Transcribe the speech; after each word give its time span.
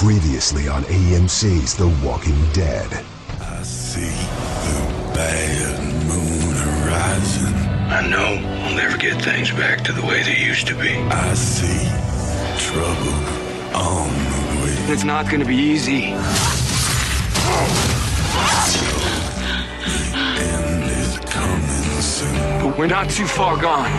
Previously 0.00 0.66
on 0.66 0.82
AMC's 0.84 1.74
The 1.74 1.86
Walking 2.02 2.42
Dead. 2.54 3.04
I 3.38 3.62
see 3.62 4.00
the 4.00 5.12
bad 5.12 5.78
moon 6.08 6.56
horizon. 6.56 7.52
I 7.92 8.08
know 8.08 8.40
we'll 8.64 8.76
never 8.76 8.96
get 8.96 9.20
things 9.20 9.50
back 9.50 9.84
to 9.84 9.92
the 9.92 10.00
way 10.00 10.22
they 10.22 10.38
used 10.38 10.66
to 10.68 10.74
be. 10.74 10.96
I 10.96 11.34
see 11.34 11.86
trouble 12.64 13.12
on 13.76 14.08
the 14.08 14.62
way. 14.64 14.72
It's 14.90 15.04
not 15.04 15.28
gonna 15.28 15.44
be 15.44 15.56
easy. 15.56 16.04
End 16.04 16.16
is 20.84 21.18
coming 21.28 22.00
soon. 22.00 22.62
But 22.62 22.78
we're 22.78 22.86
not 22.86 23.10
too 23.10 23.26
far 23.26 23.58
gone. 23.60 23.90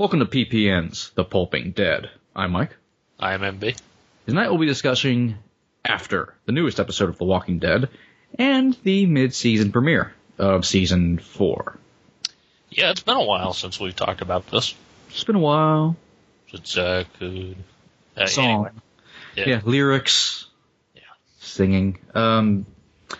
Welcome 0.00 0.20
to 0.20 0.24
PPN's 0.24 1.10
The 1.10 1.24
Pulping 1.24 1.72
Dead. 1.72 2.08
I'm 2.34 2.52
Mike. 2.52 2.74
I'm 3.18 3.42
MB. 3.42 3.78
Tonight 4.24 4.48
we'll 4.48 4.56
be 4.56 4.64
discussing 4.64 5.36
after 5.84 6.32
the 6.46 6.52
newest 6.52 6.80
episode 6.80 7.10
of 7.10 7.18
The 7.18 7.26
Walking 7.26 7.58
Dead 7.58 7.90
and 8.38 8.74
the 8.82 9.04
mid-season 9.04 9.72
premiere 9.72 10.14
of 10.38 10.64
season 10.64 11.18
four. 11.18 11.78
Yeah, 12.70 12.92
it's 12.92 13.02
been 13.02 13.18
a 13.18 13.24
while 13.24 13.52
since 13.52 13.78
we've 13.78 13.94
talked 13.94 14.22
about 14.22 14.46
this. 14.46 14.74
It's 15.10 15.24
been 15.24 15.36
a 15.36 15.38
while. 15.38 15.96
Since 16.50 16.78
uh, 16.78 17.04
could 17.18 17.56
uh, 18.16 18.26
Song. 18.26 18.46
anyway. 18.46 18.70
Yeah. 19.36 19.48
Yeah. 19.48 19.60
lyrics. 19.66 20.46
Yeah. 20.94 21.02
Singing. 21.40 21.98
Um, 22.14 22.64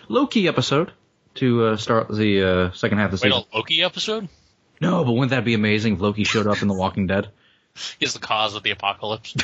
low-key 0.09 0.49
episode 0.49 0.93
to 1.35 1.63
uh, 1.67 1.77
start 1.77 2.09
the 2.09 2.43
uh, 2.43 2.73
second 2.73 2.97
half 2.97 3.13
of 3.13 3.21
the 3.21 3.27
Wait, 3.27 3.33
season. 3.35 3.49
a 3.53 3.57
Loki 3.59 3.83
episode 3.83 4.29
No, 4.81 5.05
but 5.05 5.13
wouldn't 5.13 5.31
that 5.31 5.45
be 5.45 5.55
amazing 5.55 5.95
if 5.95 6.01
Loki 6.01 6.25
showed 6.25 6.47
up 6.47 6.63
in 6.63 6.69
The 6.69 6.75
Walking 6.75 7.07
Dead? 7.07 7.29
He's 7.99 8.15
the 8.15 8.19
cause 8.19 8.55
of 8.55 8.63
the 8.63 8.71
apocalypse. 8.71 9.37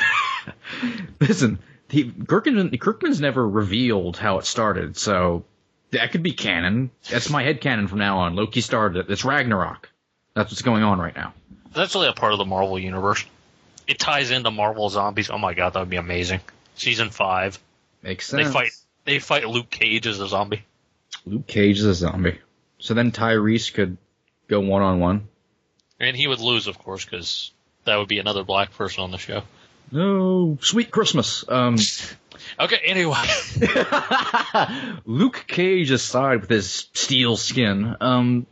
Listen, 1.19 1.59
he, 1.89 2.11
Kirkman, 2.11 2.75
Kirkman's 2.77 3.21
never 3.21 3.47
revealed 3.47 4.17
how 4.17 4.39
it 4.39 4.45
started, 4.45 4.97
so 4.97 5.45
that 5.91 6.11
could 6.11 6.23
be 6.23 6.33
canon. 6.33 6.91
That's 7.09 7.29
my 7.29 7.43
head 7.43 7.61
canon 7.61 7.87
from 7.87 7.99
now 7.99 8.19
on. 8.19 8.35
Loki 8.35 8.61
started 8.61 9.05
it. 9.05 9.11
It's 9.11 9.23
Ragnarok. 9.23 9.89
That's 10.33 10.51
what's 10.51 10.61
going 10.61 10.83
on 10.83 10.99
right 10.99 11.15
now. 11.15 11.33
That's 11.73 11.95
really 11.95 12.07
a 12.07 12.13
part 12.13 12.33
of 12.33 12.39
the 12.39 12.45
Marvel 12.45 12.77
universe. 12.77 13.23
It 13.87 13.99
ties 13.99 14.31
into 14.31 14.51
Marvel 14.51 14.89
zombies. 14.89 15.29
Oh 15.29 15.37
my 15.37 15.53
god, 15.53 15.73
that 15.73 15.79
would 15.79 15.89
be 15.89 15.97
amazing. 15.97 16.41
Season 16.75 17.09
five, 17.09 17.57
Makes 18.03 18.27
sense. 18.27 18.47
they 18.47 18.51
fight. 18.51 18.71
They 19.05 19.19
fight 19.19 19.47
Luke 19.47 19.69
Cage 19.69 20.05
as 20.05 20.19
a 20.19 20.27
zombie. 20.27 20.63
Luke 21.25 21.47
Cage 21.47 21.79
is 21.79 21.85
a 21.85 21.93
zombie. 21.93 22.39
So 22.79 22.93
then 22.93 23.11
Tyrese 23.11 23.73
could 23.73 23.97
go 24.47 24.59
one 24.59 24.81
on 24.81 24.99
one. 24.99 25.27
And 25.99 26.15
he 26.15 26.27
would 26.27 26.39
lose, 26.39 26.67
of 26.67 26.77
course, 26.77 27.05
because 27.05 27.51
that 27.85 27.97
would 27.97 28.07
be 28.07 28.19
another 28.19 28.43
black 28.43 28.73
person 28.73 29.03
on 29.03 29.11
the 29.11 29.17
show. 29.17 29.43
No, 29.91 30.57
sweet 30.61 30.91
Christmas. 30.91 31.43
Um, 31.47 31.77
Okay, 32.59 32.79
anyway. 32.85 33.23
Luke 35.05 35.45
Cage 35.47 35.91
aside 35.91 36.41
with 36.41 36.49
his 36.49 36.87
steel 36.93 37.37
skin. 37.37 37.95
Um, 38.01 38.47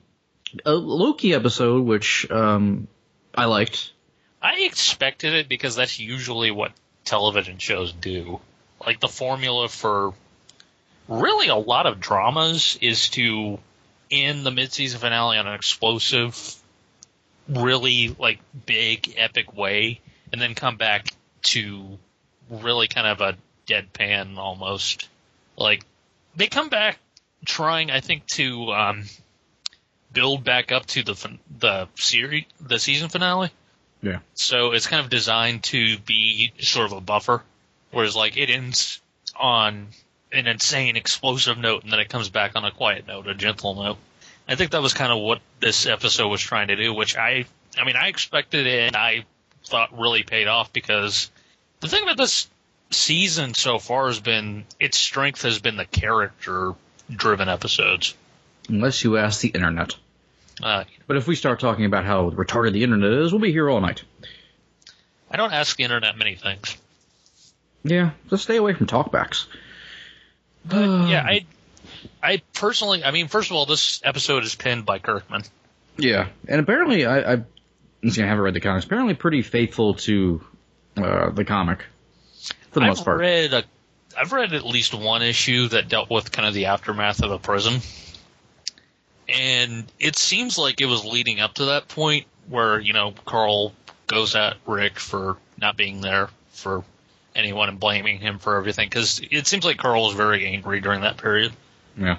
a 0.66 0.74
Loki 0.74 1.34
episode, 1.34 1.84
which 1.86 2.30
um, 2.30 2.88
I 3.34 3.46
liked. 3.46 3.92
I 4.42 4.62
expected 4.62 5.34
it 5.34 5.50
because 5.50 5.76
that's 5.76 6.00
usually 6.00 6.52
what 6.52 6.72
television 7.04 7.58
shows 7.58 7.92
do. 7.94 8.40
Like 8.86 9.00
the 9.00 9.08
formula 9.08 9.68
for 9.70 10.14
really 11.08 11.48
a 11.48 11.56
lot 11.56 11.88
of 11.88 12.00
dramas 12.00 12.78
is 12.82 13.10
to 13.10 13.60
end 14.12 14.46
the 14.46 14.52
mid-season 14.52 15.00
finale 15.00 15.38
on 15.38 15.48
an 15.48 15.54
explosive, 15.54 16.56
really 17.48 18.16
like 18.20 18.40
big 18.66 19.14
epic 19.18 19.56
way, 19.56 20.00
and 20.32 20.42
then 20.42 20.56
come 20.56 20.78
back 20.78 21.08
to 21.44 21.98
really 22.50 22.88
kind 22.88 23.08
of 23.08 23.22
a 23.22 23.38
deadpan 23.68 24.38
almost. 24.38 25.08
Like 25.58 25.86
they 26.36 26.48
come 26.48 26.70
back 26.70 27.00
trying, 27.46 27.92
I 27.92 28.00
think, 28.00 28.26
to 28.28 28.72
um, 28.72 29.04
build 30.12 30.44
back 30.44 30.72
up 30.72 30.86
to 30.88 31.04
the 31.04 31.38
the 31.60 31.88
series, 31.96 32.46
the 32.60 32.80
season 32.80 33.10
finale. 33.10 33.52
Yeah. 34.02 34.20
So 34.34 34.72
it's 34.72 34.88
kind 34.88 35.04
of 35.04 35.10
designed 35.10 35.64
to 35.66 35.98
be 36.00 36.54
sort 36.60 36.88
of 36.88 36.98
a 36.98 37.02
buffer, 37.02 37.42
whereas 37.92 38.16
like 38.16 38.38
it 38.38 38.50
ends 38.50 39.02
on 39.36 39.88
an 40.38 40.48
insane 40.48 40.96
explosive 40.96 41.58
note 41.58 41.84
and 41.84 41.92
then 41.92 42.00
it 42.00 42.10
comes 42.10 42.30
back 42.30 42.54
on 42.56 42.66
a 42.66 42.72
quiet 42.72 43.08
note, 43.08 43.28
a 43.28 43.34
gentle 43.34 43.76
note. 43.76 43.98
I 44.48 44.56
think 44.56 44.72
that 44.72 44.82
was 44.82 44.94
kind 44.94 45.12
of 45.12 45.20
what 45.20 45.42
this 45.60 45.86
episode 45.86 46.28
was 46.28 46.42
trying 46.42 46.68
to 46.68 46.76
do, 46.76 46.94
which 46.94 47.18
I, 47.18 47.46
I 47.78 47.86
mean, 47.86 47.96
I 47.96 48.08
expected 48.10 48.68
it 48.68 48.88
and 48.88 48.96
I 48.96 49.26
thought 49.66 49.98
really 49.98 50.24
paid 50.24 50.48
off 50.48 50.72
because 50.72 51.32
the 51.80 51.88
thing 51.88 52.04
about 52.04 52.18
this 52.18 52.48
season 52.92 53.54
so 53.54 53.80
far 53.80 54.08
has 54.08 54.20
been 54.20 54.66
its 54.80 54.98
strength 54.98 55.42
has 55.42 55.60
been 55.60 55.78
the 55.78 55.86
character 55.86 56.74
driven 57.12 57.50
episodes. 57.50 58.14
Unless 58.70 59.04
you 59.04 59.18
ask 59.18 59.42
the 59.42 59.50
internet. 59.50 59.96
Uh, 60.62 60.84
But 61.08 61.18
if 61.18 61.28
we 61.28 61.36
start 61.36 61.60
talking 61.60 61.86
about 61.86 62.06
how 62.06 62.30
retarded 62.30 62.74
the 62.74 62.84
internet 62.84 63.12
is, 63.12 63.32
we'll 63.32 63.42
be 63.42 63.52
here 63.52 63.70
all 63.70 63.82
night. 63.82 64.04
I 65.30 65.38
don't 65.38 65.54
ask 65.54 65.76
the 65.76 65.84
internet 65.84 66.18
many 66.18 66.36
things. 66.36 66.78
Yeah, 67.84 68.12
just 68.30 68.44
stay 68.44 68.56
away 68.58 68.74
from 68.74 68.88
talkbacks. 68.88 69.46
But 70.68 70.78
yeah, 71.10 71.24
I, 71.26 71.46
I 72.22 72.42
personally, 72.54 73.04
I 73.04 73.12
mean, 73.12 73.28
first 73.28 73.50
of 73.50 73.56
all, 73.56 73.66
this 73.66 74.02
episode 74.04 74.44
is 74.44 74.56
pinned 74.56 74.86
by 74.86 75.00
Kirkman. 75.00 75.44
Yeah, 75.98 76.28
and 76.48 76.60
apparently, 76.60 77.06
I, 77.06 77.34
I, 77.34 77.34
I 77.34 78.12
haven't 78.18 78.42
read 78.42 78.54
the 78.54 78.60
comics. 78.60 78.86
Apparently, 78.86 79.14
pretty 79.14 79.42
faithful 79.42 79.96
to 79.96 80.42
uh, 80.98 81.30
the 81.30 81.46
comic 81.46 81.86
for 82.72 82.80
the 82.80 82.86
most 82.88 83.00
I've 83.00 83.06
part. 83.06 83.20
read 83.20 83.54
a, 83.54 83.64
I've 84.18 84.32
read 84.32 84.54
at 84.54 84.66
least 84.66 84.94
one 84.94 85.22
issue 85.22 85.70
that 85.70 85.88
dealt 85.88 86.10
with 86.10 86.32
kind 86.32 86.48
of 86.48 86.54
the 86.54 86.66
aftermath 86.66 87.24
of 87.24 87.32
a 87.32 87.40
prison, 87.40 87.82
and 89.30 89.86
it 90.00 90.18
seems 90.18 90.58
like 90.58 90.82
it 90.82 90.86
was 90.86 91.06
leading 91.06 91.40
up 91.40 91.56
to 91.56 91.66
that 91.66 91.88
point 91.88 92.26
where 92.50 92.80
you 92.80 92.94
know 92.94 93.14
Carl 93.26 93.74
goes 94.08 94.36
at 94.36 94.58
Rick 94.66 95.00
for 95.00 95.38
not 95.58 95.78
being 95.78 96.02
there 96.02 96.30
for 96.50 96.84
anyone 97.36 97.70
and 97.70 97.80
blaming 97.80 98.20
him 98.20 98.40
for 98.40 98.58
everything 98.58 98.88
because 98.88 99.22
it 99.30 99.48
seems 99.48 99.66
like 99.66 99.78
Carl 99.78 100.04
was 100.04 100.16
very 100.16 100.46
angry 100.48 100.82
during 100.82 101.02
that 101.02 101.18
period. 101.18 101.52
yeah, 101.98 102.18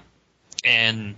and 0.64 1.14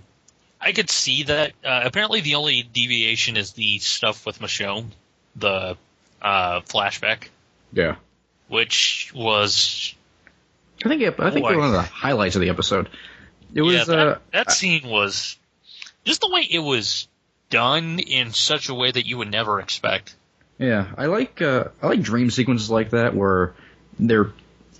I 0.61 0.71
could 0.71 0.89
see 0.89 1.23
that. 1.23 1.53
Uh, 1.63 1.81
apparently, 1.83 2.21
the 2.21 2.35
only 2.35 2.63
deviation 2.63 3.37
is 3.37 3.53
the 3.53 3.79
stuff 3.79 4.25
with 4.25 4.39
Michonne, 4.39 4.87
the 5.35 5.77
uh, 6.21 6.61
flashback, 6.61 7.27
yeah. 7.71 7.95
which 8.47 9.11
was 9.15 9.95
I 10.83 10.89
think 10.89 11.01
it, 11.01 11.15
I 11.19 11.31
think 11.31 11.45
Boy. 11.45 11.57
one 11.57 11.67
of 11.67 11.73
the 11.73 11.81
highlights 11.81 12.35
of 12.35 12.41
the 12.41 12.49
episode. 12.49 12.89
It 13.53 13.61
was 13.61 13.75
yeah, 13.75 13.83
that, 13.85 14.07
uh, 14.07 14.17
that 14.31 14.51
scene 14.51 14.87
was 14.87 15.37
just 16.05 16.21
the 16.21 16.29
way 16.29 16.41
it 16.41 16.59
was 16.59 17.07
done 17.49 17.99
in 17.99 18.31
such 18.31 18.69
a 18.69 18.73
way 18.73 18.91
that 18.91 19.05
you 19.05 19.17
would 19.17 19.31
never 19.31 19.59
expect. 19.59 20.15
yeah. 20.57 20.87
I 20.97 21.07
like 21.07 21.41
uh, 21.41 21.65
I 21.81 21.87
like 21.87 22.01
dream 22.01 22.29
sequences 22.29 22.69
like 22.69 22.91
that 22.91 23.15
where 23.15 23.55
they're 23.99 24.31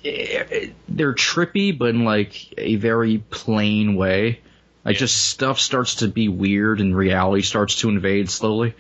they're 0.04 1.14
trippy, 1.14 1.78
but 1.78 1.90
in 1.90 2.06
like 2.06 2.54
a 2.58 2.76
very 2.76 3.18
plain 3.30 3.96
way. 3.96 4.40
Like 4.86 4.96
Yeah. 4.96 5.00
just 5.00 5.28
stuff 5.30 5.60
starts 5.60 5.96
to 5.96 6.08
be 6.08 6.30
weird 6.30 6.80
and 6.80 6.96
reality 6.96 7.42
starts 7.44 7.76
to 7.82 7.90
invade 7.90 8.30
slowly. 8.30 8.74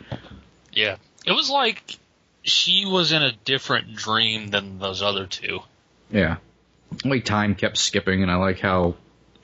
Yeah, 0.72 0.96
it 1.26 1.34
was 1.34 1.50
like 1.50 1.98
she 2.44 2.86
was 2.86 3.12
in 3.12 3.22
a 3.22 3.34
different 3.44 3.96
dream 3.96 4.48
than 4.48 4.80
those 4.80 5.02
other 5.02 5.26
two. 5.26 5.60
Yeah. 6.10 6.38
Like 7.04 7.26
time 7.26 7.54
kept 7.56 7.78
skipping, 7.78 8.24
and 8.24 8.32
I 8.32 8.36
like 8.36 8.60
how 8.60 8.96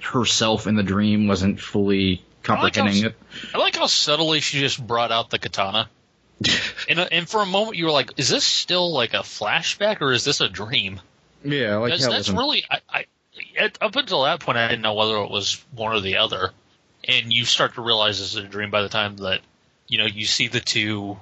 herself 0.02 0.66
in 0.68 0.76
the 0.76 0.84
dream 0.84 1.28
wasn't 1.28 1.60
fully 1.60 2.24
comprehending 2.42 3.04
how- 3.04 3.10
it. 3.10 3.16
I 3.54 3.58
like 3.58 3.76
how 3.76 3.88
subtly 3.88 4.40
she 4.40 4.60
just 4.60 4.86
brought 4.86 5.12
out 5.12 5.30
the 5.30 5.40
katana. 5.40 5.90
and, 6.90 7.00
and 7.00 7.30
for 7.30 7.42
a 7.42 7.46
moment, 7.46 7.78
you 7.78 7.86
were 7.86 7.92
like, 7.92 8.12
"Is 8.18 8.30
this 8.30 8.44
still 8.44 8.92
like 8.92 9.14
a 9.14 9.20
flashback, 9.20 10.02
or 10.02 10.12
is 10.12 10.24
this 10.24 10.42
a 10.42 10.50
dream?" 10.50 11.00
Yeah, 11.44 11.78
like 11.78 11.92
That's, 11.92 12.08
that's 12.08 12.30
really 12.30 12.64
I, 12.70 12.80
I 12.90 13.06
at, 13.58 13.78
up 13.82 13.96
until 13.96 14.24
that 14.24 14.40
point 14.40 14.58
I 14.58 14.68
didn't 14.68 14.82
know 14.82 14.96
whether 14.96 15.18
it 15.18 15.30
was 15.30 15.64
one 15.74 15.96
or 15.96 16.02
the 16.02 16.18
other, 16.18 16.52
and 17.04 17.32
you 17.32 17.46
start 17.46 17.76
to 17.76 17.82
realize 17.82 18.20
this 18.20 18.36
is 18.36 18.44
a 18.44 18.48
dream 18.48 18.72
by 18.72 18.82
the 18.82 18.90
time 18.90 19.18
that 19.18 19.42
you 19.88 19.98
know 19.98 20.06
you 20.06 20.26
see 20.26 20.48
the 20.48 20.60
two 20.60 21.18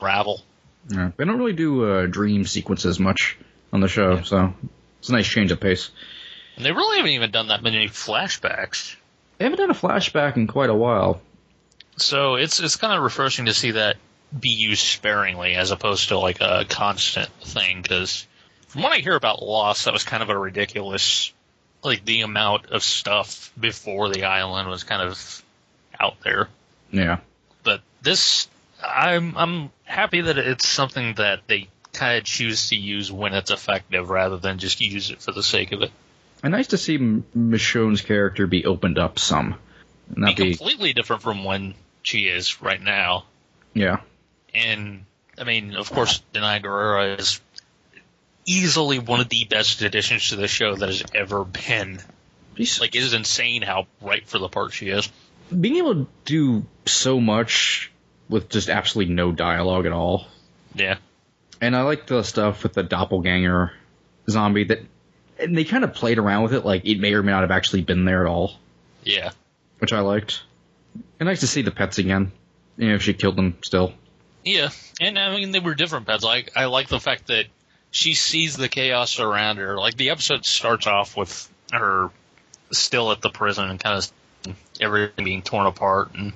ravel. 0.00 0.42
Yeah. 0.88 1.10
They 1.16 1.24
don't 1.24 1.38
really 1.38 1.52
do 1.52 1.84
uh, 1.90 2.06
dream 2.06 2.44
sequences 2.44 2.98
much 2.98 3.38
on 3.72 3.80
the 3.80 3.88
show, 3.88 4.22
so 4.22 4.52
it's 4.98 5.08
a 5.08 5.12
nice 5.12 5.28
change 5.28 5.52
of 5.52 5.60
pace. 5.60 5.90
And 6.56 6.64
they 6.64 6.72
really 6.72 6.98
haven't 6.98 7.12
even 7.12 7.30
done 7.30 7.48
that 7.48 7.62
many 7.62 7.88
flashbacks, 7.88 8.94
They 9.38 9.44
haven't 9.44 9.58
done 9.58 9.70
a 9.70 9.74
flashback 9.74 10.36
in 10.36 10.46
quite 10.46 10.70
a 10.70 10.74
while. 10.74 11.22
so 11.96 12.34
it's 12.34 12.60
it's 12.60 12.76
kind 12.76 12.92
of 12.96 13.02
refreshing 13.02 13.46
to 13.46 13.54
see 13.54 13.72
that 13.72 13.96
be 14.38 14.50
used 14.50 14.82
sparingly 14.82 15.54
as 15.54 15.70
opposed 15.70 16.08
to 16.08 16.18
like 16.18 16.40
a 16.40 16.64
constant 16.68 17.28
thing. 17.42 17.82
Because 17.82 18.26
from 18.68 18.82
what 18.82 18.92
I 18.92 18.98
hear 18.98 19.14
about 19.14 19.42
Lost, 19.42 19.84
that 19.84 19.92
was 19.92 20.04
kind 20.04 20.22
of 20.22 20.30
a 20.30 20.38
ridiculous, 20.38 21.32
like 21.82 22.04
the 22.04 22.22
amount 22.22 22.66
of 22.66 22.82
stuff 22.82 23.52
before 23.58 24.08
the 24.08 24.24
island 24.24 24.68
was 24.68 24.84
kind 24.84 25.02
of 25.02 25.44
out 26.00 26.16
there. 26.24 26.48
Yeah. 26.90 27.18
but 27.62 27.80
this 28.02 28.48
I'm 28.82 29.36
I'm 29.36 29.70
happy 29.84 30.22
that 30.22 30.38
it's 30.38 30.68
something 30.68 31.14
that 31.14 31.40
they 31.46 31.68
kind 31.92 32.18
of 32.18 32.24
choose 32.24 32.68
to 32.68 32.76
use 32.76 33.12
when 33.12 33.34
it's 33.34 33.50
effective 33.50 34.10
rather 34.10 34.38
than 34.38 34.58
just 34.58 34.80
use 34.80 35.10
it 35.10 35.20
for 35.20 35.32
the 35.32 35.42
sake 35.42 35.72
of 35.72 35.82
it. 35.82 35.90
And 36.42 36.52
nice 36.52 36.68
to 36.68 36.78
see 36.78 36.98
Michonne's 36.98 38.00
character 38.00 38.46
be 38.46 38.64
opened 38.64 38.98
up 38.98 39.18
some. 39.18 39.54
Not 40.14 40.36
be 40.36 40.42
be, 40.42 40.56
completely 40.56 40.92
different 40.92 41.22
from 41.22 41.44
when 41.44 41.74
she 42.02 42.26
is 42.26 42.60
right 42.60 42.80
now. 42.80 43.24
yeah. 43.74 44.00
And 44.54 45.04
I 45.38 45.44
mean, 45.44 45.74
of 45.76 45.90
course, 45.90 46.22
Danai 46.34 46.62
Gurira 46.62 47.18
is 47.18 47.40
easily 48.44 48.98
one 48.98 49.20
of 49.20 49.28
the 49.28 49.44
best 49.44 49.82
additions 49.82 50.28
to 50.30 50.36
the 50.36 50.48
show 50.48 50.74
that 50.74 50.88
has 50.88 51.02
ever 51.14 51.44
been. 51.44 52.00
She's, 52.56 52.80
Like, 52.80 52.94
it 52.94 53.02
is 53.02 53.14
insane 53.14 53.62
how 53.62 53.86
right 54.00 54.26
for 54.26 54.38
the 54.38 54.48
part 54.48 54.72
she 54.72 54.88
is. 54.88 55.08
being 55.58 55.76
able 55.76 55.94
to 55.94 56.08
do 56.24 56.66
so 56.86 57.20
much 57.20 57.90
with 58.28 58.48
just 58.48 58.68
absolutely 58.68 59.14
no 59.14 59.32
dialogue 59.32 59.86
at 59.86 59.92
all. 59.92 60.26
Yeah, 60.74 60.96
And 61.60 61.76
I 61.76 61.82
like 61.82 62.06
the 62.06 62.22
stuff 62.22 62.62
with 62.62 62.72
the 62.72 62.82
doppelganger 62.82 63.72
zombie 64.28 64.64
that, 64.64 64.80
and 65.38 65.56
they 65.56 65.64
kind 65.64 65.84
of 65.84 65.92
played 65.94 66.18
around 66.18 66.42
with 66.44 66.54
it, 66.54 66.64
like 66.64 66.84
it 66.86 66.98
may 66.98 67.12
or 67.14 67.22
may 67.22 67.32
not 67.32 67.42
have 67.42 67.50
actually 67.50 67.82
been 67.82 68.04
there 68.04 68.26
at 68.26 68.30
all, 68.30 68.54
yeah, 69.04 69.30
which 69.78 69.92
I 69.92 70.00
liked. 70.00 70.42
And 71.20 71.26
nice 71.26 71.40
to 71.40 71.46
see 71.46 71.62
the 71.62 71.70
pets 71.70 71.98
again. 71.98 72.32
You 72.76 72.88
know, 72.88 72.94
if 72.94 73.02
she 73.02 73.12
killed 73.14 73.36
them 73.36 73.58
still. 73.62 73.92
Yeah. 74.44 74.70
And 75.00 75.18
I 75.18 75.34
mean, 75.34 75.50
they 75.50 75.60
were 75.60 75.74
different 75.74 76.06
pets. 76.06 76.24
Like, 76.24 76.52
I 76.56 76.66
like 76.66 76.88
the 76.88 77.00
fact 77.00 77.28
that 77.28 77.46
she 77.90 78.14
sees 78.14 78.56
the 78.56 78.68
chaos 78.68 79.20
around 79.20 79.56
her. 79.58 79.76
Like, 79.76 79.96
the 79.96 80.10
episode 80.10 80.44
starts 80.46 80.86
off 80.86 81.16
with 81.16 81.48
her 81.72 82.10
still 82.70 83.12
at 83.12 83.20
the 83.20 83.30
prison 83.30 83.68
and 83.68 83.78
kind 83.80 83.98
of 83.98 84.54
everything 84.80 85.24
being 85.24 85.42
torn 85.42 85.66
apart. 85.66 86.10
And 86.14 86.32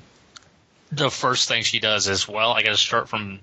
the 0.92 1.10
first 1.10 1.48
thing 1.48 1.62
she 1.62 1.80
does 1.80 2.08
is, 2.08 2.28
well, 2.28 2.52
I 2.52 2.62
got 2.62 2.70
to 2.70 2.76
start 2.76 3.08
from 3.08 3.40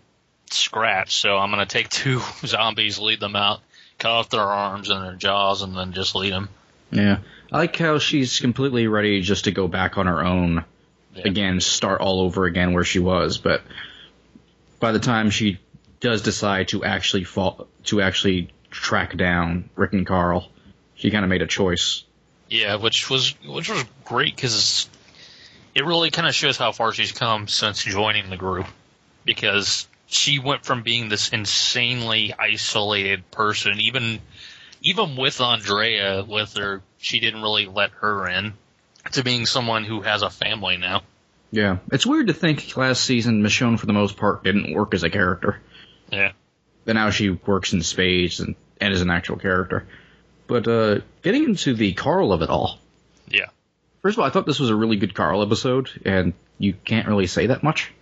scratch. 0.51 1.15
So 1.18 1.38
I'm 1.38 1.51
going 1.51 1.65
to 1.65 1.71
take 1.71 1.89
two 1.89 2.19
zombies, 2.45 3.00
lead 3.00 3.19
them 3.19 3.36
out, 3.36 3.62
cut 4.00 4.12
off 4.12 4.30
their 4.30 4.42
arms 4.42 4.89
and 4.89 5.04
their 5.04 5.15
jaws, 5.15 5.62
and 5.62 5.75
then 5.75 5.94
just 5.94 6.15
lead 6.15 6.33
them. 6.33 6.50
Yeah. 6.92 7.19
I 7.51 7.57
like 7.57 7.75
how 7.75 7.98
she's 8.00 8.39
completely 8.39 8.88
ready 8.88 9.21
just 9.21 9.45
to 9.45 9.51
go 9.51 9.68
back 9.68 9.98
on 9.98 10.06
her 10.07 10.24
own 10.24 10.65
Yeah. 11.15 11.24
again, 11.27 11.60
start 11.62 12.01
all 12.01 12.21
over 12.21 12.45
again 12.45 12.74
where 12.74 12.83
she 12.83 13.00
was. 13.00 13.38
But 13.38 13.62
by 14.84 14.92
the 14.92 15.00
time 15.00 15.30
she 15.30 15.60
does 16.02 16.24
decide 16.24 16.68
to 16.68 16.84
actually 16.84 17.24
fall, 17.24 17.70
to 17.86 18.02
actually 18.02 18.50
track 18.70 19.16
down 19.16 19.70
Rick 19.78 19.94
and 19.94 20.06
Carl, 20.06 20.50
she 20.96 21.10
kind 21.10 21.24
of 21.24 21.30
made 21.30 21.42
a 21.42 21.48
choice. 21.48 22.04
Yeah, 22.50 22.76
which 22.76 23.10
was 23.10 23.34
which 23.46 23.70
was 23.70 23.86
great 24.04 24.36
because 24.36 24.90
it 25.74 25.86
really 25.86 26.12
kind 26.12 26.28
of 26.28 26.36
shows 26.36 26.58
how 26.58 26.74
far 26.74 26.92
she's 26.92 27.14
come 27.14 27.48
since 27.48 27.82
joining 27.82 28.30
the 28.30 28.36
group. 28.36 28.68
Because 29.24 29.88
she 30.08 30.40
went 30.40 30.66
from 30.66 30.84
being 30.84 31.08
this 31.08 31.30
insanely 31.30 32.34
isolated 32.38 33.32
person, 33.32 33.80
even 33.80 34.20
even 34.82 35.16
with 35.16 35.40
Andrea 35.40 36.26
with 36.28 36.56
her, 36.56 36.82
she 36.98 37.22
didn't 37.22 37.42
really 37.42 37.68
let 37.68 37.92
her 38.02 38.28
in, 38.28 38.52
to 39.14 39.24
being 39.24 39.46
someone 39.46 39.86
who 39.86 40.02
has 40.02 40.24
a 40.24 40.30
family 40.30 40.76
now. 40.76 41.04
Yeah, 41.54 41.78
it's 41.92 42.04
weird 42.06 42.28
to 42.28 42.34
think 42.34 42.76
last 42.76 43.04
season 43.04 43.44
Michonne 43.44 43.80
for 43.80 43.86
the 43.86 43.94
most 43.94 44.18
part 44.18 44.44
didn't 44.44 44.74
work 44.74 44.96
as 44.96 45.04
a 45.04 45.10
character. 45.12 45.62
Yeah, 46.12 46.32
But 46.84 46.94
now 46.96 47.12
she 47.12 47.30
works 47.30 47.74
in 47.74 47.84
spades 47.84 48.40
and, 48.40 48.56
and 48.82 48.92
is 48.92 49.02
an 49.02 49.12
actual 49.12 49.38
character. 49.38 49.86
But 50.48 50.68
uh, 50.68 51.02
getting 51.22 51.44
into 51.44 51.76
the 51.76 51.94
Carl 51.94 52.34
of 52.34 52.42
it 52.42 52.50
all. 52.50 52.80
yeah, 53.28 53.46
First 54.02 54.16
of 54.18 54.22
all, 54.22 54.26
I 54.26 54.32
thought 54.32 54.48
this 54.48 54.60
was 54.60 54.72
a 54.72 54.76
really 54.76 54.96
good 54.96 55.14
Carl 55.14 55.44
episode, 55.44 55.92
and 56.04 56.34
you 56.58 56.74
can't 56.74 57.08
really 57.08 57.28
say 57.28 57.46
that 57.46 57.62
much. 57.62 57.94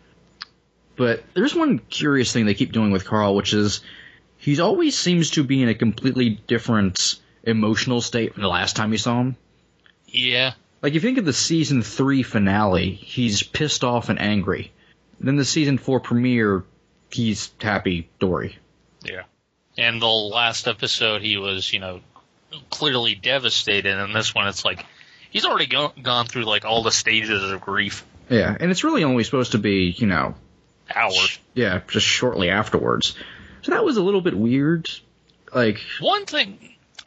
But 0.95 1.21
there's 1.33 1.53
one 1.53 1.79
curious 1.79 2.31
thing 2.31 2.45
they 2.45 2.53
keep 2.53 2.71
doing 2.71 2.91
with 2.91 3.03
Carl, 3.03 3.35
which 3.35 3.53
is 3.53 3.81
he's 4.37 4.61
always 4.61 4.97
seems 4.97 5.31
to 5.31 5.43
be 5.43 5.61
in 5.61 5.67
a 5.67 5.75
completely 5.75 6.29
different 6.47 7.19
emotional 7.43 7.99
state 7.99 8.33
from 8.33 8.43
the 8.43 8.49
last 8.49 8.77
time 8.77 8.93
you 8.93 8.97
saw 8.97 9.19
him. 9.19 9.35
yeah, 10.07 10.53
Like, 10.81 10.93
if 10.95 10.95
you 10.95 10.99
think 11.01 11.17
of 11.19 11.25
the 11.25 11.33
season 11.33 11.81
three 11.83 12.23
finale, 12.23 12.91
he's 12.91 13.43
pissed 13.43 13.83
off 13.83 14.09
and 14.09 14.19
angry. 14.19 14.71
Then 15.19 15.35
the 15.35 15.45
season 15.45 15.77
four 15.77 15.99
premiere, 15.99 16.63
he's 17.11 17.51
happy, 17.61 18.09
Dory. 18.19 18.57
yeah. 19.03 19.23
And 19.77 20.01
the 20.01 20.07
last 20.07 20.67
episode, 20.67 21.21
he 21.21 21.37
was 21.37 21.71
you 21.71 21.79
know 21.79 22.01
clearly 22.69 23.15
devastated, 23.15 23.97
and 23.97 24.13
this 24.13 24.35
one, 24.35 24.47
it's 24.47 24.65
like 24.65 24.85
he's 25.29 25.45
already 25.45 25.67
go- 25.67 25.93
gone 26.01 26.25
through 26.25 26.43
like 26.43 26.65
all 26.65 26.83
the 26.83 26.91
stages 26.91 27.41
of 27.51 27.61
grief. 27.61 28.03
Yeah, 28.29 28.55
and 28.59 28.69
it's 28.71 28.83
really 28.83 29.03
only 29.05 29.23
supposed 29.23 29.53
to 29.53 29.57
be, 29.59 29.95
you 29.97 30.07
know, 30.07 30.35
Hours. 30.93 31.39
yeah, 31.53 31.81
just 31.87 32.05
shortly 32.05 32.49
afterwards. 32.49 33.15
So 33.61 33.71
that 33.71 33.85
was 33.85 33.95
a 33.97 34.01
little 34.03 34.21
bit 34.21 34.35
weird. 34.35 34.89
Like, 35.53 35.79
One 36.01 36.25
thing 36.25 36.57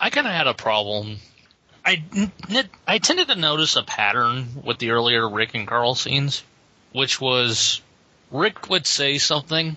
I 0.01 0.09
kind 0.11 0.27
of 0.27 0.33
had 0.33 0.47
a 0.47 0.55
problem. 0.55 1.19
I 1.85 2.03
I 2.87 2.99
tended 2.99 3.29
to 3.29 3.35
notice 3.35 3.77
a 3.77 3.83
pattern 3.83 4.63
with 4.65 4.79
the 4.79 4.91
earlier 4.91 5.29
Rick 5.29 5.55
and 5.55 5.67
Carl 5.67 5.95
scenes, 5.95 6.43
which 6.93 7.21
was 7.21 7.81
Rick 8.31 8.71
would 8.71 8.87
say 8.87 9.19
something, 9.19 9.77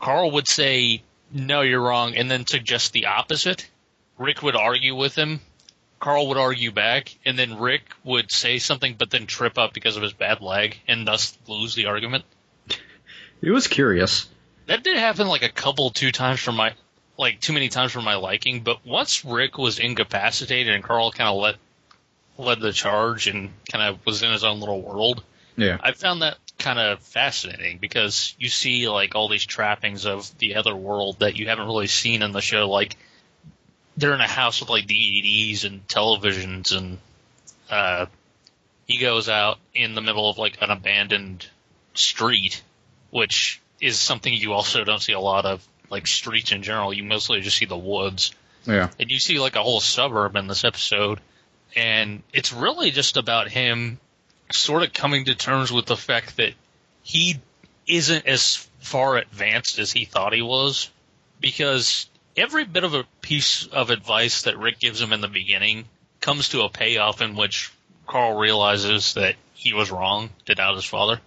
Carl 0.00 0.30
would 0.32 0.48
say 0.48 1.02
no, 1.32 1.62
you're 1.62 1.80
wrong, 1.80 2.16
and 2.16 2.30
then 2.30 2.46
suggest 2.46 2.92
the 2.92 3.06
opposite. 3.06 3.68
Rick 4.18 4.42
would 4.42 4.56
argue 4.56 4.94
with 4.94 5.14
him. 5.14 5.40
Carl 5.98 6.28
would 6.28 6.38
argue 6.38 6.70
back, 6.70 7.14
and 7.24 7.38
then 7.38 7.58
Rick 7.58 7.82
would 8.04 8.30
say 8.30 8.58
something, 8.58 8.94
but 8.94 9.10
then 9.10 9.26
trip 9.26 9.58
up 9.58 9.72
because 9.72 9.96
of 9.96 10.02
his 10.02 10.12
bad 10.12 10.40
leg, 10.40 10.78
and 10.86 11.06
thus 11.06 11.36
lose 11.46 11.74
the 11.74 11.86
argument. 11.86 12.24
it 13.42 13.50
was 13.50 13.66
curious. 13.66 14.28
That 14.66 14.84
did 14.84 14.96
happen 14.96 15.26
like 15.26 15.42
a 15.42 15.48
couple, 15.48 15.90
two 15.90 16.12
times 16.12 16.40
for 16.40 16.52
my, 16.52 16.74
like 17.18 17.40
too 17.40 17.52
many 17.52 17.68
times 17.68 17.92
for 17.92 18.02
my 18.02 18.16
liking. 18.16 18.60
But 18.60 18.84
once 18.84 19.24
Rick 19.24 19.58
was 19.58 19.78
incapacitated 19.78 20.74
and 20.74 20.84
Carl 20.84 21.10
kind 21.12 21.28
of 21.28 21.36
let 21.36 21.56
led 22.38 22.60
the 22.60 22.72
charge 22.72 23.28
and 23.28 23.50
kind 23.72 23.82
of 23.82 24.04
was 24.04 24.22
in 24.22 24.30
his 24.30 24.44
own 24.44 24.60
little 24.60 24.82
world, 24.82 25.22
Yeah. 25.56 25.78
I 25.80 25.92
found 25.92 26.22
that 26.22 26.36
kind 26.58 26.78
of 26.78 27.00
fascinating 27.00 27.78
because 27.78 28.34
you 28.38 28.48
see 28.48 28.88
like 28.88 29.14
all 29.14 29.28
these 29.28 29.44
trappings 29.44 30.04
of 30.04 30.36
the 30.38 30.56
other 30.56 30.74
world 30.74 31.20
that 31.20 31.36
you 31.36 31.48
haven't 31.48 31.66
really 31.66 31.86
seen 31.86 32.22
in 32.22 32.32
the 32.32 32.40
show. 32.40 32.68
Like 32.68 32.96
they're 33.96 34.14
in 34.14 34.20
a 34.20 34.28
house 34.28 34.60
with 34.60 34.68
like 34.68 34.86
DVDs 34.86 35.64
and 35.64 35.86
televisions, 35.88 36.76
and 36.76 36.98
uh, 37.70 38.06
he 38.86 38.98
goes 38.98 39.28
out 39.28 39.58
in 39.74 39.94
the 39.94 40.02
middle 40.02 40.28
of 40.28 40.38
like 40.38 40.58
an 40.60 40.70
abandoned 40.70 41.46
street, 41.94 42.62
which 43.10 43.60
is 43.80 43.98
something 43.98 44.32
you 44.32 44.52
also 44.52 44.84
don't 44.84 45.00
see 45.00 45.12
a 45.12 45.20
lot 45.20 45.46
of. 45.46 45.66
Like 45.90 46.06
streets 46.06 46.52
in 46.52 46.62
general, 46.62 46.92
you 46.92 47.04
mostly 47.04 47.40
just 47.40 47.56
see 47.56 47.66
the 47.66 47.76
woods. 47.76 48.34
Yeah. 48.66 48.90
and 48.98 49.10
you 49.10 49.20
see 49.20 49.38
like 49.38 49.54
a 49.54 49.62
whole 49.62 49.80
suburb 49.80 50.36
in 50.36 50.48
this 50.48 50.64
episode. 50.64 51.20
And 51.76 52.22
it's 52.32 52.52
really 52.52 52.90
just 52.90 53.16
about 53.16 53.48
him 53.48 53.98
sort 54.50 54.82
of 54.82 54.92
coming 54.92 55.26
to 55.26 55.34
terms 55.34 55.70
with 55.70 55.86
the 55.86 55.96
fact 55.96 56.36
that 56.38 56.52
he 57.02 57.38
isn't 57.86 58.26
as 58.26 58.56
far 58.80 59.16
advanced 59.16 59.78
as 59.78 59.92
he 59.92 60.04
thought 60.04 60.32
he 60.32 60.42
was. 60.42 60.90
Because 61.40 62.08
every 62.36 62.64
bit 62.64 62.84
of 62.84 62.94
a 62.94 63.04
piece 63.20 63.66
of 63.66 63.90
advice 63.90 64.42
that 64.42 64.58
Rick 64.58 64.80
gives 64.80 65.00
him 65.00 65.12
in 65.12 65.20
the 65.20 65.28
beginning 65.28 65.84
comes 66.20 66.48
to 66.50 66.62
a 66.62 66.68
payoff 66.68 67.20
in 67.20 67.36
which 67.36 67.70
Carl 68.06 68.36
realizes 68.36 69.14
that 69.14 69.36
he 69.54 69.74
was 69.74 69.90
wrong 69.90 70.30
to 70.46 70.54
doubt 70.54 70.76
his 70.76 70.84
father. 70.84 71.20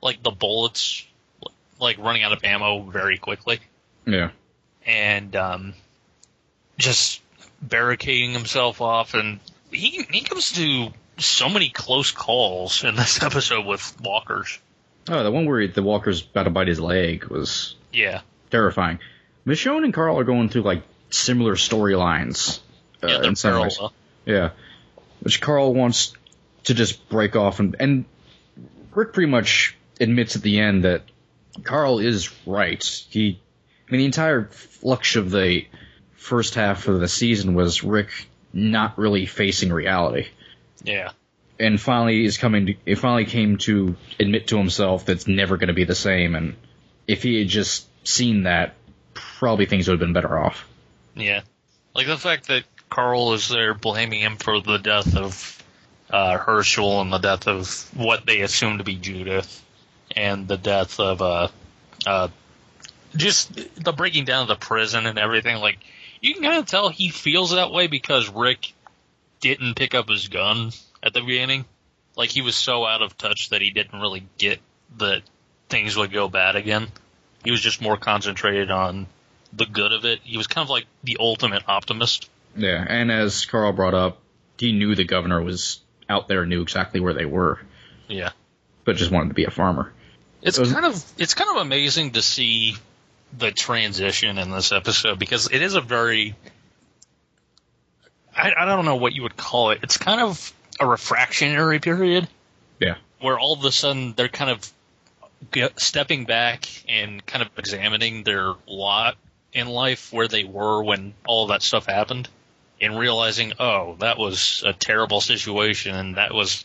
Like 0.00 0.22
the 0.22 0.30
bullets 0.30 1.04
like 1.78 1.98
running 1.98 2.22
out 2.22 2.32
of 2.32 2.42
ammo 2.44 2.82
very 2.82 3.18
quickly 3.18 3.60
Yeah. 4.06 4.30
and 4.86 5.34
um, 5.36 5.74
just 6.78 7.20
barricading 7.60 8.32
himself 8.32 8.80
off. 8.80 9.14
And 9.14 9.40
he 9.72 10.06
he 10.10 10.20
comes 10.20 10.52
to 10.52 10.88
so 11.18 11.48
many 11.48 11.70
close 11.70 12.10
calls 12.12 12.84
in 12.84 12.94
this 12.96 13.22
episode 13.22 13.66
with 13.66 13.96
walkers. 14.00 14.58
Oh, 15.08 15.22
the 15.22 15.30
one 15.30 15.46
where 15.46 15.66
the 15.68 15.82
walker's 15.82 16.22
about 16.22 16.44
to 16.44 16.50
bite 16.50 16.68
his 16.68 16.80
leg 16.80 17.24
was 17.26 17.74
Yeah, 17.92 18.20
terrifying. 18.50 18.98
Michonne 19.46 19.84
and 19.84 19.94
Carl 19.94 20.18
are 20.18 20.24
going 20.24 20.48
through 20.48 20.62
like 20.62 20.82
similar 21.10 21.54
storylines. 21.54 22.60
Uh, 23.02 23.08
yeah, 23.08 23.24
in 23.28 23.36
some 23.36 23.60
ways. 23.60 23.78
Yeah. 24.24 24.50
Which 25.20 25.40
Carl 25.40 25.72
wants 25.74 26.12
to 26.64 26.74
just 26.74 27.08
break 27.08 27.36
off 27.36 27.60
and 27.60 27.76
and 27.78 28.04
Rick 28.94 29.12
pretty 29.12 29.30
much 29.30 29.76
admits 30.00 30.36
at 30.36 30.42
the 30.42 30.58
end 30.60 30.84
that 30.84 31.02
Carl 31.64 31.98
is 32.00 32.30
right. 32.46 32.82
He 33.10 33.40
I 33.88 33.92
mean 33.92 34.00
the 34.00 34.06
entire 34.06 34.44
flux 34.46 35.16
of 35.16 35.30
the 35.30 35.66
first 36.14 36.54
half 36.54 36.88
of 36.88 37.00
the 37.00 37.08
season 37.08 37.54
was 37.54 37.84
Rick 37.84 38.08
not 38.52 38.98
really 38.98 39.26
facing 39.26 39.72
reality. 39.72 40.28
Yeah, 40.82 41.10
And 41.58 41.80
finally 41.80 42.24
is 42.24 42.38
coming 42.38 42.66
to 42.66 42.74
it 42.84 42.96
finally 42.96 43.24
came 43.24 43.58
to 43.58 43.96
admit 44.18 44.48
to 44.48 44.58
himself 44.58 45.06
that 45.06 45.12
it's 45.12 45.28
never 45.28 45.56
gonna 45.56 45.72
be 45.72 45.84
the 45.84 45.94
same 45.94 46.34
and 46.34 46.56
if 47.06 47.22
he 47.22 47.38
had 47.38 47.48
just 47.48 47.86
seen 48.06 48.44
that 48.44 48.74
probably 49.14 49.66
things 49.66 49.88
would 49.88 49.94
have 49.94 50.00
been 50.00 50.12
better 50.12 50.38
off. 50.38 50.66
yeah. 51.14 51.42
Like 51.94 52.06
the 52.06 52.18
fact 52.18 52.48
that 52.48 52.64
Carl 52.90 53.32
is 53.32 53.48
there 53.48 53.74
blaming 53.74 54.20
him 54.20 54.36
for 54.36 54.60
the 54.60 54.78
death 54.78 55.16
of 55.16 55.62
uh, 56.10 56.36
Hershel 56.38 57.00
and 57.00 57.12
the 57.12 57.18
death 57.18 57.48
of 57.48 57.90
what 57.94 58.26
they 58.26 58.42
assume 58.42 58.78
to 58.78 58.84
be 58.84 58.96
Judith, 58.96 59.62
and 60.14 60.46
the 60.46 60.56
death 60.56 61.00
of 61.00 61.20
uh, 61.22 61.48
uh, 62.06 62.28
just 63.16 63.54
the 63.82 63.92
breaking 63.92 64.24
down 64.24 64.42
of 64.42 64.48
the 64.48 64.56
prison 64.56 65.06
and 65.06 65.18
everything. 65.18 65.56
Like 65.56 65.78
you 66.20 66.34
can 66.34 66.42
kind 66.42 66.58
of 66.58 66.66
tell 66.66 66.88
he 66.88 67.08
feels 67.08 67.52
that 67.52 67.70
way 67.72 67.86
because 67.86 68.28
Rick 68.30 68.72
didn't 69.40 69.74
pick 69.74 69.94
up 69.94 70.08
his 70.08 70.28
gun 70.28 70.72
at 71.02 71.12
the 71.14 71.20
beginning. 71.20 71.64
Like 72.16 72.30
he 72.30 72.40
was 72.42 72.56
so 72.56 72.84
out 72.86 73.02
of 73.02 73.16
touch 73.18 73.50
that 73.50 73.60
he 73.60 73.70
didn't 73.70 74.00
really 74.00 74.26
get 74.38 74.60
that 74.98 75.22
things 75.68 75.96
would 75.96 76.12
go 76.12 76.28
bad 76.28 76.56
again. 76.56 76.88
He 77.44 77.50
was 77.50 77.60
just 77.60 77.82
more 77.82 77.96
concentrated 77.96 78.70
on 78.70 79.06
the 79.52 79.66
good 79.66 79.92
of 79.92 80.04
it. 80.04 80.20
He 80.24 80.36
was 80.36 80.46
kind 80.46 80.64
of 80.64 80.70
like 80.70 80.86
the 81.04 81.18
ultimate 81.20 81.62
optimist. 81.68 82.28
Yeah, 82.56 82.84
and 82.88 83.12
as 83.12 83.44
Carl 83.44 83.72
brought 83.72 83.94
up, 83.94 84.18
he 84.58 84.72
knew 84.72 84.94
the 84.94 85.04
governor 85.04 85.42
was 85.42 85.80
out 86.08 86.28
there, 86.28 86.46
knew 86.46 86.62
exactly 86.62 87.00
where 87.00 87.12
they 87.12 87.26
were, 87.26 87.60
Yeah. 88.08 88.30
but 88.84 88.96
just 88.96 89.10
wanted 89.10 89.28
to 89.28 89.34
be 89.34 89.44
a 89.44 89.50
farmer. 89.50 89.92
It's 90.42 90.56
It 90.56 90.62
was- 90.62 90.72
kind 90.72 90.86
of 90.86 91.04
it's 91.18 91.34
kind 91.34 91.50
of 91.50 91.56
amazing 91.56 92.12
to 92.12 92.22
see 92.22 92.76
the 93.36 93.50
transition 93.50 94.38
in 94.38 94.50
this 94.50 94.72
episode 94.72 95.18
because 95.18 95.50
it 95.52 95.62
is 95.62 95.74
a 95.74 95.80
very 95.80 96.34
I, 98.36 98.52
I 98.58 98.64
don't 98.66 98.84
know 98.84 98.96
what 98.96 99.12
you 99.14 99.22
would 99.22 99.36
call 99.36 99.70
it. 99.70 99.80
It's 99.82 99.96
kind 99.96 100.20
of 100.20 100.52
a 100.78 100.84
refractionary 100.84 101.80
period 101.82 102.28
Yeah. 102.80 102.96
where 103.20 103.38
all 103.38 103.54
of 103.54 103.64
a 103.64 103.72
sudden 103.72 104.12
they're 104.14 104.28
kind 104.28 104.50
of 104.50 104.72
stepping 105.78 106.24
back 106.24 106.68
and 106.88 107.24
kind 107.24 107.42
of 107.42 107.50
examining 107.58 108.24
their 108.24 108.54
lot 108.66 109.16
in 109.52 109.68
life 109.68 110.12
where 110.12 110.28
they 110.28 110.44
were 110.44 110.82
when 110.82 111.14
all 111.26 111.44
of 111.44 111.48
that 111.50 111.62
stuff 111.62 111.86
happened 111.86 112.28
and 112.80 112.98
realizing, 112.98 113.54
oh, 113.58 113.96
that 114.00 114.18
was 114.18 114.62
a 114.66 114.72
terrible 114.74 115.20
situation 115.22 115.94
and 115.94 116.16
that 116.16 116.34
was 116.34 116.64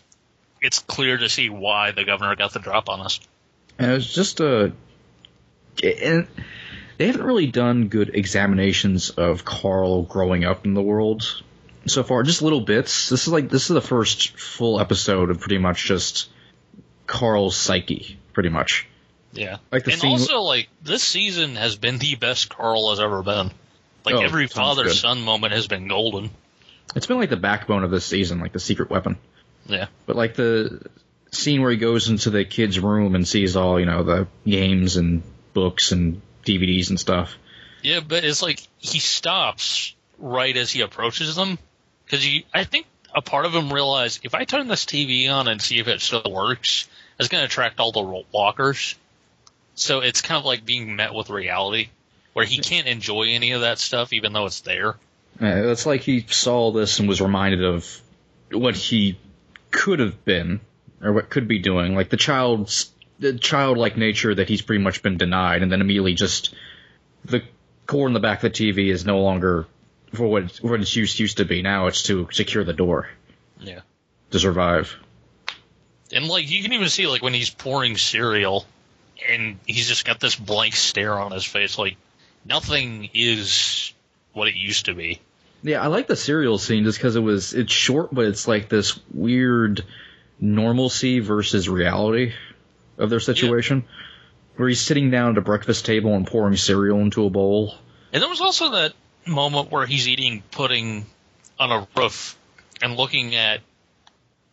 it's 0.61 0.79
clear 0.79 1.17
to 1.17 1.27
see 1.29 1.49
why 1.49 1.91
the 1.91 2.03
governor 2.03 2.35
got 2.35 2.53
the 2.53 2.59
drop 2.59 2.89
on 2.89 2.99
us. 3.01 3.19
And 3.79 3.91
it 3.91 3.93
was 3.95 4.13
just 4.13 4.39
a. 4.41 4.73
And 5.83 6.27
they 6.97 7.07
haven't 7.07 7.23
really 7.23 7.47
done 7.47 7.87
good 7.87 8.11
examinations 8.13 9.09
of 9.11 9.45
Carl 9.45 10.03
growing 10.03 10.45
up 10.45 10.65
in 10.65 10.73
the 10.73 10.81
world 10.81 11.41
so 11.87 12.03
far. 12.03 12.23
Just 12.23 12.41
little 12.41 12.61
bits. 12.61 13.09
This 13.09 13.23
is 13.27 13.33
like 13.33 13.49
this 13.49 13.63
is 13.69 13.73
the 13.73 13.81
first 13.81 14.37
full 14.39 14.79
episode 14.79 15.29
of 15.29 15.39
pretty 15.39 15.57
much 15.57 15.85
just 15.85 16.29
Carl's 17.07 17.55
psyche, 17.55 18.19
pretty 18.33 18.49
much. 18.49 18.87
Yeah. 19.33 19.57
Like 19.71 19.85
the 19.85 19.91
and 19.93 20.01
scene- 20.01 20.11
also, 20.11 20.41
like, 20.41 20.67
this 20.83 21.03
season 21.03 21.55
has 21.55 21.75
been 21.77 21.97
the 21.97 22.15
best 22.15 22.49
Carl 22.49 22.89
has 22.89 22.99
ever 22.99 23.23
been. 23.23 23.51
Like, 24.03 24.15
Oh, 24.15 24.19
every 24.19 24.47
father 24.47 24.89
son 24.89 25.21
moment 25.21 25.53
has 25.53 25.67
been 25.67 25.87
golden. 25.87 26.31
It's 26.95 27.05
been 27.05 27.17
like 27.17 27.29
the 27.29 27.37
backbone 27.37 27.83
of 27.83 27.91
this 27.91 28.03
season, 28.05 28.39
like 28.39 28.51
the 28.51 28.59
secret 28.59 28.89
weapon. 28.89 29.17
Yeah. 29.67 29.87
But 30.05 30.15
like 30.17 30.35
the 30.35 30.81
scene 31.31 31.61
where 31.61 31.71
he 31.71 31.77
goes 31.77 32.09
into 32.09 32.29
the 32.29 32.43
kid's 32.43 32.79
room 32.79 33.15
and 33.15 33.25
sees 33.27 33.55
all 33.55 33.79
you 33.79 33.85
know 33.85 34.03
the 34.03 34.27
games 34.45 34.97
and 34.97 35.23
books 35.53 35.91
and 35.91 36.21
DVDs 36.45 36.89
and 36.89 36.99
stuff. 36.99 37.35
Yeah, 37.81 37.99
but 37.99 38.23
it's 38.23 38.41
like 38.41 38.61
he 38.77 38.99
stops 38.99 39.95
right 40.17 40.55
as 40.55 40.71
he 40.71 40.81
approaches 40.81 41.35
them. 41.35 41.57
Because 42.05 42.23
he 42.23 42.45
I 42.53 42.63
think 42.63 42.85
a 43.13 43.21
part 43.21 43.45
of 43.45 43.53
him 43.53 43.71
realized 43.71 44.21
if 44.23 44.35
I 44.35 44.45
turn 44.45 44.67
this 44.67 44.85
TV 44.85 45.31
on 45.31 45.47
and 45.47 45.61
see 45.61 45.79
if 45.79 45.87
it 45.87 46.01
still 46.01 46.23
works, 46.29 46.87
it's 47.19 47.29
going 47.29 47.41
to 47.41 47.45
attract 47.45 47.79
all 47.79 47.91
the 47.91 48.23
walkers. 48.31 48.95
So 49.75 50.01
it's 50.01 50.21
kind 50.21 50.37
of 50.37 50.45
like 50.45 50.65
being 50.65 50.95
met 50.95 51.13
with 51.13 51.29
reality, 51.29 51.89
where 52.33 52.45
he 52.45 52.59
can't 52.59 52.87
enjoy 52.87 53.29
any 53.29 53.51
of 53.51 53.61
that 53.61 53.79
stuff, 53.79 54.13
even 54.13 54.33
though 54.33 54.45
it's 54.45 54.61
there. 54.61 54.97
Uh, 55.41 55.71
it's 55.71 55.85
like 55.85 56.01
he 56.01 56.25
saw 56.29 56.71
this 56.71 56.99
and 56.99 57.07
was 57.07 57.21
reminded 57.21 57.63
of 57.63 58.01
what 58.51 58.75
he 58.75 59.17
could 59.71 59.99
have 59.99 60.23
been 60.25 60.59
or 61.01 61.13
what 61.13 61.29
could 61.29 61.47
be 61.47 61.59
doing, 61.59 61.95
like 61.95 62.09
the 62.09 62.17
child's 62.17 62.90
the 63.21 63.33
childlike 63.37 63.95
nature 63.97 64.33
that 64.35 64.49
he's 64.49 64.61
pretty 64.61 64.83
much 64.83 65.01
been 65.03 65.15
denied, 65.17 65.61
and 65.61 65.71
then 65.71 65.79
immediately 65.79 66.15
just 66.15 66.53
the 67.23 67.41
cord 67.85 68.09
in 68.09 68.13
the 68.13 68.19
back 68.19 68.43
of 68.43 68.51
the 68.51 68.57
TV 68.73 68.91
is 68.91 69.05
no 69.05 69.21
longer 69.21 69.67
for 70.13 70.27
what 70.27 70.43
it's, 70.43 70.61
what 70.61 70.81
its 70.81 70.95
use 70.95 71.17
used 71.19 71.37
to 71.37 71.45
be. 71.45 71.61
Now 71.61 71.87
it's 71.87 72.03
to 72.03 72.27
secure 72.31 72.63
the 72.63 72.73
door 72.73 73.09
Yeah. 73.59 73.81
to 74.31 74.39
survive. 74.39 74.95
And 76.11 76.27
like 76.27 76.49
you 76.49 76.61
can 76.63 76.73
even 76.73 76.89
see 76.89 77.07
like 77.07 77.21
when 77.21 77.33
he's 77.33 77.49
pouring 77.49 77.95
cereal 77.95 78.65
and 79.29 79.59
he's 79.67 79.87
just 79.87 80.03
got 80.03 80.19
this 80.19 80.35
blank 80.35 80.75
stare 80.75 81.17
on 81.17 81.31
his 81.31 81.45
face 81.45 81.77
like 81.77 81.95
nothing 82.43 83.09
is 83.13 83.93
what 84.33 84.47
it 84.47 84.55
used 84.55 84.85
to 84.85 84.93
be. 84.95 85.21
Yeah, 85.63 85.81
I 85.83 85.87
like 85.87 86.07
the 86.07 86.15
cereal 86.15 86.57
scene 86.57 86.83
just 86.85 86.97
because 86.97 87.15
it 87.15 87.21
was 87.21 87.53
it's 87.53 87.71
short, 87.71 88.13
but 88.13 88.25
it's 88.25 88.47
like 88.47 88.67
this 88.67 88.99
weird 89.13 89.85
normalcy 90.39 91.19
versus 91.19 91.69
reality 91.69 92.33
of 93.01 93.09
their 93.09 93.19
situation, 93.19 93.83
where 94.55 94.69
he's 94.69 94.79
sitting 94.79 95.11
down 95.11 95.31
at 95.31 95.37
a 95.37 95.41
breakfast 95.41 95.85
table 95.85 96.15
and 96.15 96.25
pouring 96.25 96.55
cereal 96.55 96.99
into 96.99 97.25
a 97.25 97.29
bowl. 97.29 97.75
And 98.13 98.21
there 98.21 98.29
was 98.29 98.41
also 98.41 98.71
that 98.71 98.93
moment 99.25 99.71
where 99.71 99.85
he's 99.85 100.07
eating 100.07 100.43
pudding 100.51 101.05
on 101.59 101.71
a 101.71 101.87
roof 101.95 102.37
and 102.81 102.95
looking 102.95 103.35
at 103.35 103.61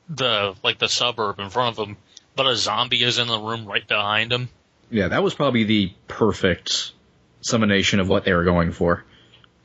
the 0.09 0.55
like 0.62 0.78
the 0.78 0.88
suburb 0.88 1.38
in 1.38 1.50
front 1.50 1.78
of 1.78 1.88
him, 1.88 1.97
but 2.35 2.47
a 2.47 2.57
zombie 2.57 3.02
is 3.02 3.19
in 3.19 3.28
the 3.28 3.38
room 3.38 3.67
right 3.67 3.87
behind 3.87 4.33
him. 4.33 4.49
Yeah, 4.90 5.09
that 5.09 5.23
was 5.23 5.35
probably 5.35 5.64
the 5.64 5.93
perfect 6.07 6.93
summation 7.40 8.00
of 8.00 8.09
what 8.09 8.25
they 8.25 8.33
were 8.33 8.45
going 8.45 8.73
for. 8.73 9.05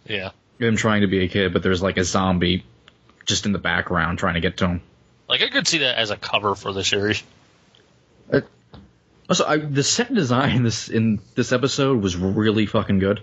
Yeah. 0.06 0.32
Him 0.60 0.76
trying 0.76 1.02
to 1.02 1.08
be 1.08 1.24
a 1.24 1.28
kid, 1.28 1.54
but 1.54 1.64
there's 1.64 1.82
like 1.82 1.98
a 1.98 2.04
zombie 2.04 2.66
just 3.26 3.46
in 3.46 3.54
the 3.54 3.60
background 3.60 4.20
trying 4.20 4.36
to 4.36 4.42
get 4.42 4.58
to 4.58 4.68
him. 4.68 4.82
Like 5.30 5.42
I 5.42 5.48
could 5.48 5.68
see 5.68 5.80
that 5.80 5.98
as 5.98 6.12
a 6.12 6.18
cover 6.18 6.56
for 6.56 6.74
the 6.74 6.84
series. 6.84 7.24
Uh, 8.32 8.42
Also, 9.30 9.46
I, 9.46 9.58
the 9.58 9.84
set 9.84 10.14
design 10.14 10.58
in 10.58 10.64
this 10.64 10.90
in 10.90 11.20
this 11.36 11.52
episode 11.52 12.02
was 12.02 12.16
really 12.16 12.66
fucking 12.66 13.00
good. 13.00 13.22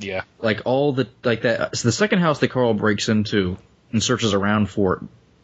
Yeah. 0.00 0.22
like 0.40 0.60
all 0.64 0.92
the 0.92 1.08
like 1.24 1.42
that 1.42 1.76
so 1.76 1.88
the 1.88 1.92
second 1.92 2.20
house 2.20 2.38
that 2.38 2.48
Carl 2.52 2.72
breaks 2.72 3.08
into 3.08 3.56
and 3.90 4.00
searches 4.00 4.32
around 4.32 4.70
for 4.70 5.02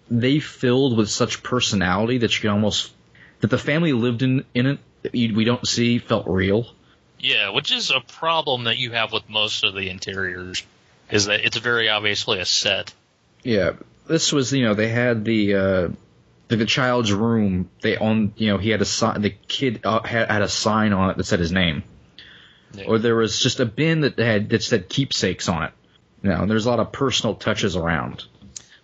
they 0.09 0.39
filled 0.39 0.97
with 0.97 1.11
such 1.11 1.43
personality 1.43 2.19
that 2.19 2.33
you 2.37 2.41
can 2.43 2.51
almost 2.51 2.93
that 3.41 3.49
the 3.51 3.59
family 3.59 3.93
lived 3.93 4.23
in 4.23 4.45
in 4.55 4.67
it 4.67 4.79
that 5.03 5.13
you, 5.13 5.35
we 5.35 5.45
don't 5.45 5.67
see 5.67 5.99
felt 5.99 6.29
real 6.29 6.69
Yeah, 7.19 7.51
which 7.51 7.73
is 7.73 7.91
a 7.91 7.99
problem 7.99 8.65
that 8.65 8.79
you 8.79 8.93
have 8.93 9.11
with 9.13 9.29
most 9.29 9.65
of 9.65 9.75
the 9.75 9.91
interiors, 9.91 10.63
is 11.11 11.25
that 11.25 11.45
it's 11.45 11.57
very 11.57 11.89
obviously 11.89 12.39
a 12.39 12.45
set. 12.45 12.95
yeah 13.43 13.73
this 14.07 14.33
was 14.33 14.53
you 14.53 14.65
know 14.65 14.75
they 14.75 14.89
had 14.89 15.25
the 15.25 15.55
uh 15.57 15.89
the, 16.49 16.57
the 16.57 16.67
child's 16.67 17.13
room 17.13 17.71
they 17.83 17.97
on 17.97 18.33
you 18.37 18.49
know 18.49 18.59
he 18.59 18.71
had 18.71 18.81
a 18.83 18.85
sign 18.85 19.21
the 19.23 19.31
kid 19.49 19.81
uh, 19.85 20.03
had, 20.03 20.31
had 20.31 20.43
a 20.43 20.49
sign 20.49 20.93
on 20.93 21.11
it 21.11 21.17
that 21.17 21.25
said 21.25 21.41
his 21.41 21.53
name 21.53 21.83
Yeah. 22.75 22.85
or 22.87 22.99
there 22.99 23.17
was 23.17 23.39
just 23.41 23.61
a 23.61 23.67
bin 23.67 24.01
that 24.03 24.19
had 24.19 24.51
that 24.51 24.63
said 24.63 24.89
keepsakes 24.89 25.49
on 25.49 25.63
it 25.65 25.73
you 26.23 26.31
know 26.31 26.47
there's 26.47 26.67
a 26.67 26.71
lot 26.71 26.81
of 26.81 26.93
personal 26.93 27.35
touches 27.35 27.77
around 27.77 28.25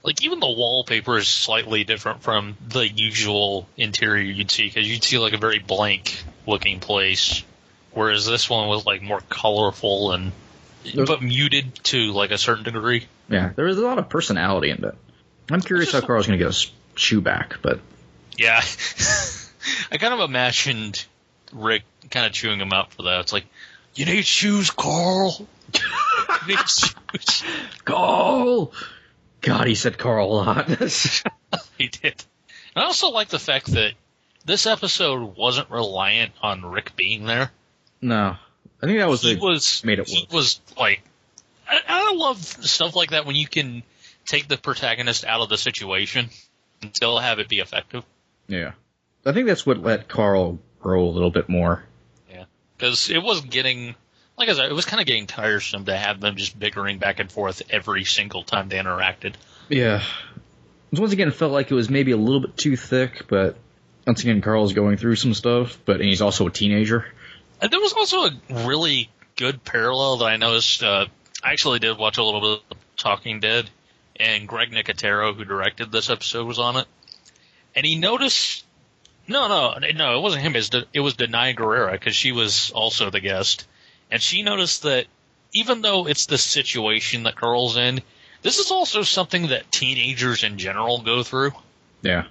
Like 0.03 0.23
even 0.25 0.41
the 0.41 0.47
wallpaper 0.51 1.19
is 1.19 1.29
slightly 1.29 1.85
different 1.85 2.23
from 2.23 2.57
the 2.69 2.89
usual 2.89 3.69
interior 3.77 4.23
you'd 4.23 4.51
see 4.51 4.67
because 4.67 4.89
you'd 4.89 5.05
see 5.05 5.19
like 5.19 5.33
a 5.35 5.39
very 5.39 5.59
blank 5.59 6.25
looking 6.47 6.81
place, 6.81 7.45
whereas 7.93 8.25
this 8.27 8.49
one 8.49 8.67
was 8.69 8.87
like 8.87 9.03
more 9.03 9.21
colorful 9.29 10.13
and 10.13 10.33
There's- 10.85 11.07
but 11.07 11.23
muted 11.23 11.75
to 11.85 12.13
like 12.13 12.31
a 12.31 12.39
certain 12.39 12.65
degree. 12.65 13.05
Yeah, 13.29 13.51
there 13.55 13.67
is 13.69 13.77
a 13.77 13.83
lot 13.83 13.99
of 13.99 14.09
personality 14.09 14.71
in 14.71 14.83
it. 14.83 14.95
I'm 15.51 15.61
curious 15.61 15.93
how 15.93 16.01
Carl's 16.01 16.27
going 16.27 16.39
to 16.39 16.43
get 16.43 16.49
his 16.49 16.73
shoe 16.95 17.21
back, 17.21 17.57
but 17.63 17.81
Yeah, 18.37 18.61
I 19.93 19.99
kind 19.99 20.15
of 20.15 20.21
imagined 20.21 21.05
Rick 21.53 21.83
kind 22.11 22.27
of 22.27 22.33
chewing 22.33 22.61
him 22.61 22.73
out 22.73 22.93
for 22.93 23.03
that. 23.05 23.21
It's 23.21 23.33
like, 23.33 23.47
you 23.95 24.07
need 24.07 24.25
shoes, 24.25 24.71
Carl. 24.71 25.47
you 25.75 26.49
need 26.49 26.69
shoes. 26.69 27.45
Carl. 27.85 28.73
God, 29.41 29.67
he 29.67 29.75
said 29.75 29.99
Carl 29.99 30.31
a 30.31 30.35
lot. 30.35 30.69
He 31.79 31.89
did. 31.89 32.23
I 32.77 32.83
also 32.83 33.09
like 33.09 33.29
the 33.29 33.39
fact 33.39 33.67
that 33.69 33.95
this 34.45 34.67
episode 34.67 35.35
wasn't 35.37 35.71
reliant 35.71 36.33
on 36.43 36.65
Rick 36.65 36.95
being 36.95 37.25
there. 37.25 37.51
no, 38.03 38.37
I 38.83 38.87
think 38.87 38.99
that 38.99 39.09
was 39.09 39.23
he 39.23 39.37
was 39.37 39.83
made 39.85 39.99
it 39.99 40.09
he 40.09 40.21
work. 40.25 40.33
was 40.33 40.61
like 40.79 41.03
I, 41.69 41.81
I 41.89 42.15
love 42.15 42.39
stuff 42.39 42.95
like 42.95 43.11
that 43.11 43.25
when 43.27 43.35
you 43.35 43.47
can 43.49 43.83
take 44.27 44.47
the 44.47 44.57
protagonist 44.59 45.25
out 45.25 45.41
of 45.41 45.49
the 45.49 45.57
situation 45.59 46.29
and 46.83 46.95
still 46.95 47.19
have 47.19 47.39
it 47.39 47.49
be 47.49 47.61
effective. 47.61 48.05
yeah. 48.49 48.73
I 49.25 49.33
think 49.33 49.49
that's 49.49 49.67
what 49.67 49.83
let 49.83 50.09
Carl 50.09 50.59
grow 50.81 51.05
a 51.05 51.11
little 51.11 51.31
bit 51.31 51.49
more. 51.49 51.85
Yeah. 52.31 52.45
Because 52.77 53.11
it 53.11 53.23
was 53.23 53.43
getting, 53.43 53.95
like 54.39 54.49
I 54.49 54.55
said, 54.55 54.71
it 54.71 54.75
was 54.75 54.87
kind 54.87 54.99
of 54.99 55.07
getting 55.07 55.27
tiresome 55.27 55.85
to 55.85 55.97
have 55.97 56.21
them 56.21 56.37
just 56.37 56.59
bickering 56.59 56.99
back 56.99 57.21
and 57.21 57.31
forth 57.31 57.61
every 57.69 58.05
single 58.05 58.43
time 58.45 58.71
they 58.71 58.79
interacted. 58.79 59.35
Yeah. 59.69 60.03
Once 60.91 61.13
again, 61.13 61.29
it 61.29 61.35
felt 61.35 61.53
like 61.53 61.71
it 61.71 61.75
was 61.75 61.91
maybe 61.91 62.13
a 62.13 62.17
little 62.17 62.41
bit 62.41 62.57
too 62.57 62.79
thick, 62.79 63.27
but 63.29 63.57
once 64.07 64.23
again, 64.23 64.41
Carl's 64.41 64.73
going 64.73 64.97
through 64.97 65.17
some 65.17 65.35
stuff, 65.35 65.79
but 65.85 65.97
and 65.97 66.09
he's 66.09 66.23
also 66.23 66.47
a 66.47 66.51
teenager. 66.51 67.05
And 67.61 67.71
there 67.71 67.79
was 67.79 67.93
also 67.93 68.25
a 68.25 68.67
really 68.67 69.11
good 69.37 69.63
parallel 69.65 70.17
that 70.19 70.25
I 70.25 70.37
noticed. 70.37 70.83
Uh, 70.83 71.07
I 71.43 71.53
actually 71.53 71.79
did 71.79 71.99
watch 71.99 72.19
a 72.19 72.25
little 72.25 72.41
bit 72.41 72.63
of 72.71 72.77
Talking 72.97 73.41
Dead, 73.41 73.69
and 74.21 74.47
Greg 74.47 74.71
Nicotero, 74.71 75.35
who 75.35 75.45
directed 75.45 75.91
this 75.91 76.11
episode, 76.11 76.47
was 76.47 76.59
on 76.59 76.77
it. 76.77 76.87
And 77.75 77.87
he 77.87 77.97
noticed 77.97 78.65
No, 79.27 79.49
no, 79.49 79.79
no. 79.95 80.19
It 80.19 80.23
wasn't 80.23 80.43
him. 80.43 80.55
It 80.57 81.01
was, 81.01 81.15
Danai 81.15 81.57
Gurira 81.57 81.93
because 81.93 82.15
she 82.15 82.33
was 82.33 82.71
also 82.73 83.11
the 83.11 83.21
guest, 83.21 83.67
and 84.11 84.21
she 84.21 84.43
noticed 84.43 84.83
that 84.83 85.07
even 85.53 85.83
though 85.83 86.07
it's 86.07 86.27
the 86.27 86.39
situation 86.39 87.25
that 87.25 87.37
Carl's 87.37 87.77
in, 87.77 88.01
this 88.43 88.59
is 88.59 88.71
also 88.71 89.03
something 89.03 89.49
that 89.49 89.71
teenagers 89.73 90.45
in 90.45 90.59
general 90.59 91.01
go 91.03 91.23
through. 91.23 91.53
Yeah. 92.03 92.25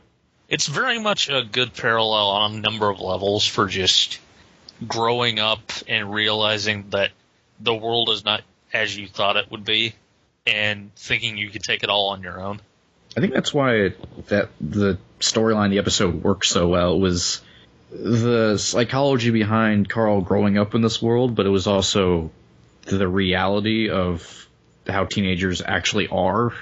It's 0.47 0.67
very 0.67 0.99
much 0.99 1.29
a 1.29 1.43
good 1.43 1.73
parallel 1.73 2.29
on 2.29 2.55
a 2.55 2.59
number 2.59 2.89
of 2.89 2.99
levels 2.99 3.45
for 3.45 3.67
just 3.67 4.19
growing 4.87 5.39
up 5.39 5.71
and 5.87 6.13
realizing 6.13 6.89
that 6.89 7.11
the 7.59 7.73
world 7.73 8.09
is 8.09 8.25
not 8.25 8.41
as 8.73 8.95
you 8.95 9.07
thought 9.07 9.37
it 9.37 9.51
would 9.51 9.65
be, 9.65 9.93
and 10.49 10.93
thinking 10.95 11.37
you 11.37 11.49
could 11.49 11.63
take 11.63 11.83
it 11.83 11.89
all 11.89 12.09
on 12.09 12.23
your 12.23 12.41
own. 12.41 12.61
I 13.17 13.21
think 13.21 13.33
that's 13.33 13.53
why 13.53 13.93
that 14.27 14.49
the 14.61 14.97
storyline 15.19 15.71
the 15.71 15.79
episode 15.79 16.23
worked 16.23 16.45
so 16.45 16.67
well 16.67 16.99
was 16.99 17.41
the 17.91 18.57
psychology 18.57 19.31
behind 19.31 19.89
Carl 19.89 20.21
growing 20.21 20.57
up 20.57 20.75
in 20.75 20.81
this 20.81 21.01
world, 21.01 21.35
but 21.35 21.45
it 21.45 21.49
was 21.49 21.67
also 21.67 22.31
the 22.85 23.07
reality 23.07 23.89
of 23.89 24.47
how 24.87 25.05
teenagers 25.05 25.61
actually 25.65 26.07
are, 26.07 26.53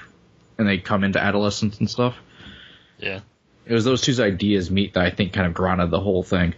and 0.56 0.66
they 0.66 0.78
come 0.78 1.04
into 1.04 1.20
adolescence 1.20 1.78
and 1.78 1.90
stuff. 1.90 2.16
Yeah. 2.98 3.20
It 3.66 3.74
was 3.74 3.84
those 3.84 4.00
two 4.00 4.20
ideas 4.22 4.70
meet 4.70 4.94
that 4.94 5.04
I 5.04 5.10
think 5.10 5.34
kind 5.34 5.46
of 5.46 5.54
grounded 5.54 5.90
the 5.90 6.00
whole 6.00 6.22
thing. 6.22 6.54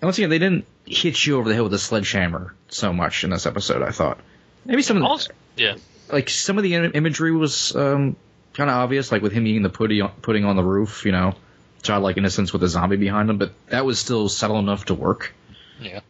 And 0.00 0.02
once 0.02 0.18
again, 0.18 0.30
they 0.30 0.38
didn't 0.38 0.66
hit 0.84 1.24
you 1.26 1.38
over 1.38 1.48
the 1.48 1.54
head 1.54 1.62
with 1.62 1.72
a 1.72 1.78
sledgehammer 1.78 2.54
so 2.68 2.92
much 2.92 3.24
in 3.24 3.30
this 3.30 3.46
episode. 3.46 3.82
I 3.82 3.90
thought 3.90 4.18
maybe 4.66 4.82
some 4.82 4.98
of 4.98 5.02
the, 5.02 5.08
Also, 5.08 5.32
yeah. 5.56 5.76
Like 6.10 6.28
some 6.30 6.58
of 6.58 6.64
the 6.64 6.74
imagery 6.74 7.32
was 7.32 7.74
um, 7.74 8.16
kind 8.52 8.70
of 8.70 8.76
obvious, 8.76 9.10
like 9.12 9.22
with 9.22 9.32
him 9.32 9.46
eating 9.46 9.62
the 9.62 9.70
pudding, 9.70 10.06
pudding 10.22 10.44
on 10.44 10.56
the 10.56 10.62
roof, 10.64 11.04
you 11.04 11.12
know, 11.12 11.34
childlike 11.82 12.16
innocence 12.16 12.52
with 12.52 12.62
a 12.62 12.68
zombie 12.68 12.96
behind 12.96 13.30
him. 13.30 13.38
But 13.38 13.52
that 13.68 13.84
was 13.84 13.98
still 13.98 14.28
subtle 14.28 14.58
enough 14.58 14.86
to 14.86 14.94
work. 14.94 15.34
Yeah. 15.80 16.00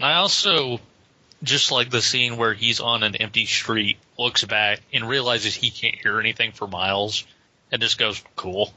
I 0.00 0.14
also 0.14 0.80
just 1.42 1.70
like 1.70 1.90
the 1.90 2.02
scene 2.02 2.36
where 2.36 2.54
he's 2.54 2.80
on 2.80 3.02
an 3.02 3.16
empty 3.16 3.46
street, 3.46 3.98
looks 4.18 4.44
back 4.44 4.80
and 4.92 5.08
realizes 5.08 5.54
he 5.54 5.70
can't 5.70 5.94
hear 5.94 6.18
anything 6.18 6.52
for 6.52 6.66
miles, 6.66 7.24
and 7.70 7.80
just 7.80 7.98
goes, 7.98 8.22
"Cool," 8.34 8.72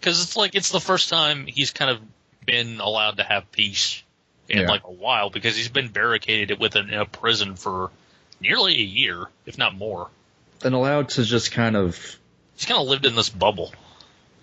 because 0.00 0.22
it's 0.22 0.36
like 0.36 0.54
it's 0.54 0.70
the 0.70 0.80
first 0.80 1.08
time 1.08 1.46
he's 1.46 1.70
kind 1.70 1.90
of 1.90 2.00
been 2.44 2.78
allowed 2.80 3.16
to 3.16 3.24
have 3.24 3.50
peace 3.50 4.02
in 4.48 4.60
Yeah. 4.60 4.68
like 4.68 4.84
a 4.84 4.92
while 4.92 5.30
because 5.30 5.56
he's 5.56 5.68
been 5.68 5.88
barricaded 5.88 6.60
within 6.60 6.92
a 6.94 7.04
prison 7.04 7.56
for 7.56 7.90
nearly 8.40 8.74
a 8.74 8.84
year, 8.84 9.24
if 9.46 9.58
not 9.58 9.74
more. 9.74 10.08
And 10.64 10.74
allowed 10.74 11.10
to 11.10 11.24
just 11.24 11.52
kind 11.52 11.76
of 11.76 12.18
He's 12.56 12.64
kind 12.64 12.80
of 12.80 12.86
lived 12.88 13.04
in 13.06 13.14
this 13.14 13.28
bubble. 13.28 13.72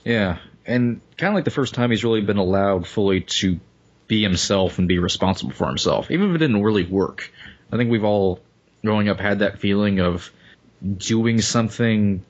Yeah, 0.06 0.38
and 0.66 1.02
kind 1.18 1.30
of 1.32 1.36
like 1.36 1.46
the 1.46 1.52
first 1.52 1.74
time 1.74 1.90
he's 1.92 2.04
really 2.04 2.22
been 2.22 2.38
allowed 2.38 2.86
fully 2.88 3.22
to 3.22 3.60
be 4.08 4.22
himself 4.22 4.78
and 4.80 4.88
be 4.88 5.00
responsible 5.00 5.52
for 5.54 5.68
himself, 5.68 6.12
even 6.12 6.30
if 6.30 6.36
it 6.36 6.40
didn't 6.40 6.62
really 6.62 6.84
work. 6.84 7.32
I 7.72 7.78
think 7.78 7.90
we've 7.90 8.04
all, 8.04 8.40
growing 8.84 9.10
up, 9.10 9.20
had 9.20 9.40
that 9.40 9.60
feeling 9.60 10.00
of 10.00 10.30
doing 10.98 11.42
something 11.42 12.24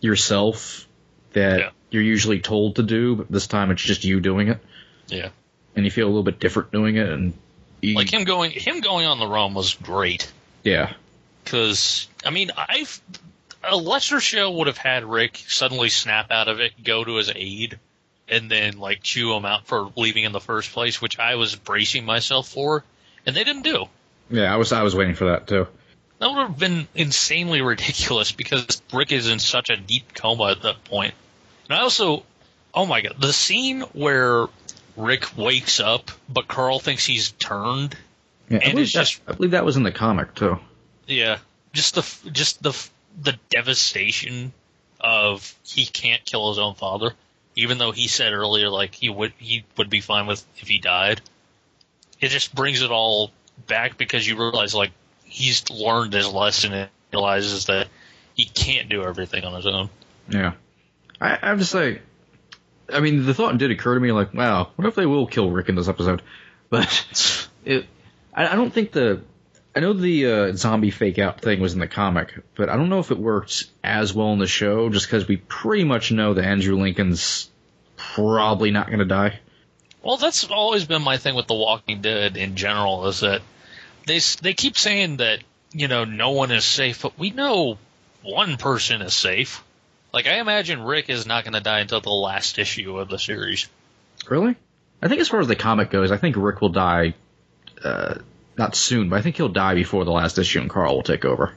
yourself 0.00 0.86
that 1.32 1.58
Yeah. 1.60 1.70
you're 1.90 2.02
usually 2.02 2.40
told 2.40 2.76
to 2.76 2.82
do, 2.82 3.16
but 3.16 3.30
this 3.30 3.46
time 3.46 3.70
it's 3.70 3.82
just 3.82 4.04
you 4.04 4.20
doing 4.20 4.48
it, 4.48 4.58
Yeah. 5.08 5.28
and 5.76 5.84
you 5.84 5.90
feel 5.90 6.06
a 6.06 6.10
little 6.10 6.22
bit 6.24 6.40
different 6.40 6.72
doing 6.72 6.96
it. 6.96 7.08
And 7.08 7.32
you, 7.80 7.94
Like 7.94 8.12
him 8.12 8.24
going, 8.24 8.50
him 8.50 8.80
going 8.80 9.06
on 9.06 9.18
the 9.18 9.26
run 9.26 9.54
was 9.54 9.74
great. 9.74 10.30
yeah, 10.64 10.92
Because 11.44 12.08
I 12.24 12.30
mean, 12.30 12.50
I've 12.56 13.00
a 13.64 13.76
lesser 13.76 14.20
show 14.20 14.50
would 14.52 14.66
have 14.66 14.78
had 14.78 15.04
Rick 15.04 15.42
suddenly 15.48 15.88
snap 15.90 16.30
out 16.30 16.48
of 16.48 16.60
it, 16.60 16.72
go 16.82 17.04
to 17.04 17.16
his 17.16 17.30
aid, 17.34 17.78
and 18.28 18.50
then 18.50 18.78
like 18.78 19.02
chew 19.02 19.34
him 19.34 19.44
out 19.44 19.66
for 19.66 19.90
leaving 19.96 20.24
in 20.24 20.32
the 20.32 20.40
first 20.40 20.72
place, 20.72 21.00
which 21.02 21.18
I 21.18 21.34
was 21.34 21.56
bracing 21.56 22.04
myself 22.04 22.48
for, 22.48 22.84
and 23.26 23.34
they 23.36 23.44
didn't 23.44 23.62
do. 23.62 23.86
yeah, 24.30 24.52
I 24.52 24.56
was 24.56 24.72
I 24.72 24.82
was 24.82 24.94
waiting 24.94 25.14
for 25.14 25.26
that 25.26 25.46
too. 25.46 25.66
That 26.18 26.28
would 26.30 26.38
have 26.48 26.58
been 26.58 26.86
insanely 26.94 27.62
ridiculous 27.62 28.32
because 28.32 28.82
Rick 28.92 29.12
is 29.12 29.28
in 29.28 29.38
such 29.38 29.70
a 29.70 29.76
deep 29.76 30.14
coma 30.14 30.50
at 30.50 30.62
that 30.62 30.84
point. 30.84 31.14
And 31.68 31.78
I 31.78 31.82
also, 31.82 32.24
oh 32.74 32.84
my 32.86 33.00
god, 33.00 33.14
the 33.18 33.32
scene 33.32 33.80
where 33.92 34.46
Rick 34.96 35.36
wakes 35.38 35.80
up, 35.80 36.10
but 36.28 36.46
Carl 36.48 36.78
thinks 36.78 37.06
he's 37.06 37.30
turned. 37.32 37.96
Yeah, 38.50 38.58
I 38.58 38.60
And 38.62 38.72
believe 38.72 38.84
it's 38.84 38.92
that- 38.94 39.00
just- 39.06 39.20
I 39.28 39.32
believe 39.32 39.52
that 39.52 39.64
was 39.64 39.76
in 39.76 39.82
the 39.82 39.92
comic 39.92 40.34
too. 40.34 40.58
Yeah, 41.10 41.38
just 41.72 41.94
the 41.96 42.30
just 42.30 42.62
the 42.62 42.72
the 43.20 43.38
devastation 43.50 44.52
of 45.00 45.54
he 45.64 45.84
can't 45.84 46.24
kill 46.24 46.50
his 46.50 46.58
own 46.58 46.74
father, 46.74 47.12
even 47.56 47.78
though 47.78 47.90
he 47.90 48.06
said 48.06 48.32
earlier 48.32 48.68
like 48.68 48.94
he 48.94 49.08
would 49.08 49.32
he 49.38 49.64
would 49.76 49.90
be 49.90 50.00
fine 50.00 50.26
with 50.26 50.44
if 50.58 50.68
he 50.68 50.78
died. 50.78 51.20
It 52.20 52.28
just 52.28 52.54
brings 52.54 52.82
it 52.82 52.90
all 52.90 53.32
back 53.66 53.98
because 53.98 54.26
you 54.26 54.36
realize 54.36 54.74
like 54.74 54.92
he's 55.24 55.68
learned 55.70 56.12
his 56.12 56.28
lesson 56.28 56.72
and 56.72 56.90
realizes 57.12 57.66
that 57.66 57.88
he 58.34 58.44
can't 58.44 58.88
do 58.88 59.02
everything 59.02 59.44
on 59.44 59.54
his 59.54 59.66
own. 59.66 59.90
Yeah. 60.28 60.52
I, 61.20 61.38
I 61.42 61.48
have 61.48 61.58
to 61.58 61.64
say, 61.64 62.00
I 62.92 63.00
mean, 63.00 63.26
the 63.26 63.34
thought 63.34 63.58
did 63.58 63.70
occur 63.70 63.94
to 63.94 64.00
me, 64.00 64.12
like, 64.12 64.32
wow, 64.32 64.70
what 64.76 64.86
if 64.86 64.94
they 64.94 65.06
will 65.06 65.26
kill 65.26 65.50
Rick 65.50 65.68
in 65.68 65.74
this 65.74 65.88
episode? 65.88 66.22
But 66.68 67.48
it, 67.64 67.86
I, 68.32 68.48
I 68.48 68.54
don't 68.54 68.72
think 68.72 68.92
the, 68.92 69.22
I 69.74 69.80
know 69.80 69.92
the 69.92 70.26
uh, 70.26 70.52
zombie 70.52 70.90
fake 70.90 71.18
out 71.18 71.40
thing 71.40 71.60
was 71.60 71.74
in 71.74 71.80
the 71.80 71.86
comic, 71.86 72.32
but 72.56 72.68
I 72.68 72.76
don't 72.76 72.88
know 72.88 72.98
if 72.98 73.10
it 73.10 73.18
worked 73.18 73.66
as 73.84 74.12
well 74.12 74.32
in 74.32 74.40
the 74.40 74.46
show, 74.46 74.90
just 74.90 75.06
because 75.06 75.28
we 75.28 75.36
pretty 75.36 75.84
much 75.84 76.10
know 76.10 76.34
that 76.34 76.44
Andrew 76.44 76.76
Lincoln's 76.76 77.48
probably 77.96 78.72
not 78.72 78.88
going 78.88 78.98
to 78.98 79.04
die. 79.04 79.38
Well, 80.02 80.16
that's 80.16 80.44
always 80.44 80.86
been 80.86 81.02
my 81.02 81.18
thing 81.18 81.34
with 81.34 81.46
The 81.46 81.54
Walking 81.54 82.00
Dead 82.00 82.36
in 82.36 82.56
general 82.56 83.06
is 83.06 83.20
that 83.20 83.42
they 84.06 84.18
they 84.40 84.54
keep 84.54 84.76
saying 84.76 85.18
that 85.18 85.40
you 85.72 85.88
know 85.88 86.04
no 86.04 86.30
one 86.30 86.50
is 86.50 86.64
safe, 86.64 87.02
but 87.02 87.18
we 87.18 87.30
know 87.30 87.78
one 88.22 88.56
person 88.56 89.02
is 89.02 89.14
safe. 89.14 89.62
Like 90.12 90.26
I 90.26 90.40
imagine 90.40 90.82
Rick 90.82 91.10
is 91.10 91.26
not 91.26 91.44
going 91.44 91.54
to 91.54 91.60
die 91.60 91.80
until 91.80 92.00
the 92.00 92.10
last 92.10 92.58
issue 92.58 92.98
of 92.98 93.08
the 93.08 93.18
series. 93.18 93.68
Really? 94.28 94.56
I 95.02 95.08
think 95.08 95.20
as 95.20 95.28
far 95.28 95.40
as 95.40 95.48
the 95.48 95.56
comic 95.56 95.90
goes, 95.90 96.10
I 96.10 96.16
think 96.16 96.36
Rick 96.36 96.60
will 96.60 96.70
die, 96.70 97.14
uh, 97.84 98.16
not 98.56 98.74
soon, 98.74 99.08
but 99.08 99.16
I 99.16 99.22
think 99.22 99.36
he'll 99.36 99.48
die 99.48 99.74
before 99.74 100.04
the 100.04 100.10
last 100.12 100.38
issue 100.38 100.60
and 100.60 100.68
Carl 100.70 100.96
will 100.96 101.02
take 101.02 101.24
over. 101.24 101.52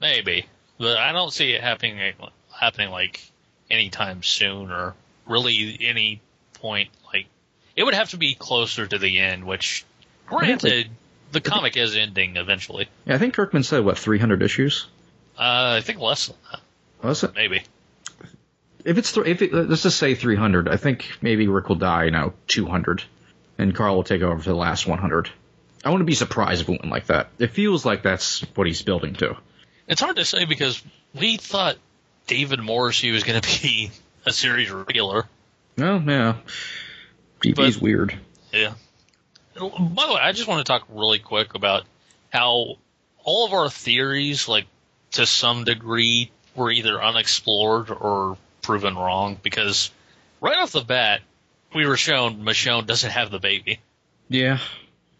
Maybe, 0.00 0.46
but 0.78 0.96
I 0.98 1.12
don't 1.12 1.32
see 1.32 1.52
it 1.52 1.60
happening 1.60 1.98
happening 2.58 2.90
like 2.90 3.20
anytime 3.70 4.22
soon 4.22 4.70
or 4.70 4.94
really 5.26 5.78
any 5.80 6.20
point. 6.54 6.90
Like 7.12 7.26
it 7.76 7.84
would 7.84 7.94
have 7.94 8.10
to 8.10 8.16
be 8.16 8.34
closer 8.34 8.86
to 8.86 8.98
the 8.98 9.18
end, 9.18 9.44
which 9.44 9.84
granted, 10.26 10.88
the 11.30 11.40
comic 11.40 11.76
is 11.76 11.96
ending 11.96 12.36
eventually. 12.36 12.88
Yeah, 13.06 13.14
I 13.14 13.18
think 13.18 13.34
Kirkman 13.34 13.62
said, 13.62 13.84
what, 13.84 13.96
300 13.98 14.42
issues? 14.42 14.86
Uh, 15.38 15.76
I 15.78 15.80
think 15.80 15.98
less 15.98 16.26
than 16.26 16.36
that, 16.50 16.60
Was 17.02 17.24
it? 17.24 17.34
maybe. 17.34 17.62
If 18.84 18.98
it's 18.98 19.12
th- 19.12 19.26
if 19.26 19.40
it, 19.40 19.52
let's 19.54 19.84
just 19.84 19.98
say 19.98 20.14
300, 20.14 20.68
I 20.68 20.76
think 20.76 21.06
maybe 21.22 21.46
Rick 21.46 21.68
will 21.68 21.76
die 21.76 22.10
now 22.10 22.34
200, 22.48 23.04
and 23.56 23.74
Carl 23.74 23.94
will 23.96 24.02
take 24.04 24.22
over 24.22 24.38
for 24.42 24.48
the 24.50 24.56
last 24.56 24.86
100. 24.86 25.30
I 25.84 25.90
wouldn't 25.90 26.06
be 26.06 26.14
surprised 26.14 26.62
if 26.62 26.68
it 26.68 26.72
went 26.72 26.90
like 26.90 27.06
that. 27.06 27.28
It 27.38 27.48
feels 27.48 27.84
like 27.84 28.02
that's 28.02 28.40
what 28.54 28.66
he's 28.66 28.82
building 28.82 29.14
to. 29.14 29.36
It's 29.88 30.00
hard 30.00 30.16
to 30.16 30.24
say 30.24 30.44
because 30.44 30.82
we 31.14 31.36
thought 31.36 31.76
David 32.26 32.60
Morrissey 32.60 33.10
was 33.10 33.24
going 33.24 33.40
to 33.42 33.62
be 33.62 33.90
a 34.24 34.32
series 34.32 34.70
regular. 34.70 35.26
Well, 35.76 36.02
yeah, 36.06 36.36
DB's 37.40 37.78
weird. 37.80 38.18
Yeah. 38.52 38.74
By 39.54 40.06
the 40.06 40.14
way, 40.14 40.20
I 40.20 40.32
just 40.32 40.48
want 40.48 40.64
to 40.64 40.70
talk 40.70 40.84
really 40.88 41.18
quick 41.18 41.54
about 41.54 41.84
how 42.32 42.76
all 43.24 43.46
of 43.46 43.52
our 43.52 43.68
theories, 43.68 44.48
like 44.48 44.66
to 45.12 45.26
some 45.26 45.64
degree, 45.64 46.30
were 46.54 46.70
either 46.70 47.02
unexplored 47.02 47.90
or 47.90 48.36
proven 48.62 48.94
wrong. 48.94 49.38
Because 49.42 49.90
right 50.40 50.56
off 50.58 50.72
the 50.72 50.80
bat, 50.82 51.20
we 51.74 51.86
were 51.86 51.96
shown 51.96 52.42
Michonne 52.44 52.86
doesn't 52.86 53.10
have 53.10 53.30
the 53.30 53.38
baby, 53.38 53.80
Yeah, 54.28 54.58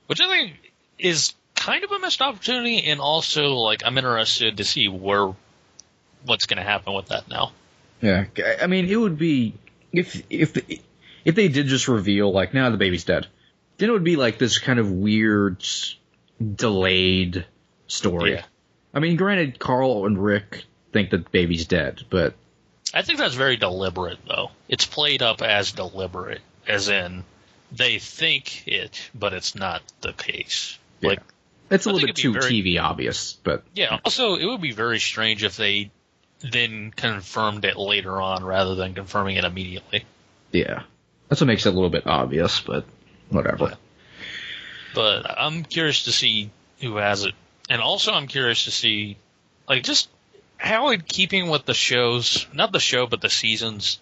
which 0.07 0.21
I 0.21 0.27
think 0.29 0.73
is 0.99 1.35
kind 1.55 1.85
of 1.85 1.93
a 1.93 1.99
missed 1.99 2.21
opportunity. 2.23 2.85
And 2.91 3.01
also, 3.01 3.51
like, 3.55 3.83
I'm 3.85 3.97
interested 3.99 4.57
to 4.59 4.65
see 4.65 4.89
where 4.89 5.33
what's 6.25 6.47
going 6.47 6.59
to 6.59 6.63
happen 6.63 6.95
with 6.95 7.07
that 7.07 7.29
now. 7.29 7.53
yeah. 8.01 8.25
I- 8.61 8.67
mean, 8.67 8.87
it 8.89 8.97
would 8.97 9.19
be 9.19 9.55
if 9.93 10.23
if 10.31 10.57
if 11.25 11.35
they 11.35 11.49
did 11.49 11.67
just 11.67 11.89
reveal 11.89 12.33
like, 12.33 12.55
now 12.55 12.71
the 12.71 12.77
baby's 12.77 13.05
dead, 13.05 13.27
then 13.79 13.89
it 13.89 13.93
would 13.93 14.05
be 14.05 14.17
like 14.17 14.39
this 14.39 14.59
kind 14.59 14.79
of 14.79 14.91
weird, 14.91 15.65
delayed 16.57 17.47
story. 17.87 18.35
Yeah. 18.35 18.45
I 18.95 19.01
mean, 19.01 19.17
granted, 19.17 19.59
Carl 19.59 20.07
and 20.07 20.23
Rick 20.23 20.65
think 20.93 21.11
that 21.11 21.25
the 21.25 21.31
baby's 21.31 21.67
dead, 21.67 22.03
but 22.11 22.35
I 22.93 23.03
think 23.03 23.19
that's 23.19 23.35
very 23.35 23.57
deliberate, 23.57 24.19
though. 24.29 24.51
It's 24.69 24.85
played 24.85 25.23
up 25.23 25.41
as 25.41 25.73
deliberate, 25.73 26.43
as 26.67 26.89
in 26.89 27.25
they 27.75 27.99
think 27.99 28.67
it, 28.69 29.11
but 29.15 29.33
it's 29.33 29.55
not 29.55 29.83
the 30.03 30.13
case. 30.13 30.79
Like, 31.01 31.21
it's 31.71 31.87
a 31.87 31.91
I 31.91 31.93
little 31.93 32.07
bit 32.09 32.17
too 32.17 32.33
very- 32.35 32.53
TV 32.63 32.81
obvious. 32.81 33.33
But 33.43 33.65
yeah. 33.75 33.99
Also, 34.05 34.37
it 34.37 34.45
would 34.45 34.61
be 34.61 34.73
very 34.73 35.01
strange 35.01 35.43
if 35.43 35.57
they 35.57 35.91
then 36.41 36.93
confirmed 36.95 37.65
it 37.65 37.77
later 37.77 38.21
on 38.21 38.45
rather 38.45 38.75
than 38.75 38.95
confirming 38.95 39.37
it 39.37 39.45
immediately. 39.45 40.05
yeah, 40.53 40.83
That's 41.29 41.41
what 41.41 41.47
makes 41.47 41.65
it 41.67 41.71
a 41.71 41.73
little 41.73 41.89
bit 41.91 42.07
obvious, 42.07 42.61
but 42.61 42.85
whatever. 43.31 43.75
But 44.95 45.25
I'm 45.41 45.63
curious 45.65 46.05
to 46.05 46.13
see 46.13 46.51
who 46.81 46.97
has 46.97 47.25
it, 47.25 47.35
and 47.71 47.81
also 47.81 48.13
I'm 48.13 48.27
curious 48.27 48.65
to 48.65 48.71
see, 48.71 49.17
like, 49.69 49.83
just 49.85 50.09
how 50.59 50.91
in 50.91 51.01
keeping 51.01 51.49
with 51.49 51.65
the 51.65 51.75
show's 51.75 52.47
not 52.53 52.73
the 52.73 52.81
show 52.81 53.07
but 53.07 53.21
the 53.21 53.31
season's 53.31 53.99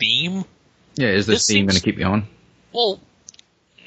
theme. 0.00 0.44
Yeah, 0.96 1.08
is 1.08 1.26
this, 1.26 1.46
This 1.46 1.54
theme 1.54 1.66
going 1.66 1.76
to 1.76 1.82
keep 1.82 1.98
going? 1.98 2.26
Well, 2.72 3.00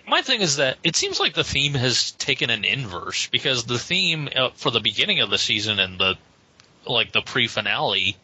my 0.08 0.22
thing 0.22 0.42
is 0.42 0.58
that 0.58 0.78
it 0.84 0.96
seems 0.96 1.20
like 1.20 1.34
the 1.34 1.44
theme 1.44 1.74
has 1.74 2.12
taken 2.12 2.50
an 2.50 2.64
inverse 2.64 3.28
because 3.28 3.66
the 3.66 3.80
theme 3.80 4.30
uh, 4.36 4.50
for 4.56 4.72
the 4.72 4.80
beginning 4.80 5.20
of 5.20 5.30
the 5.30 5.38
season 5.38 5.80
and 5.80 6.00
the 6.00 6.16
like 6.86 7.12
the 7.12 7.22
pre-finale 7.22 8.16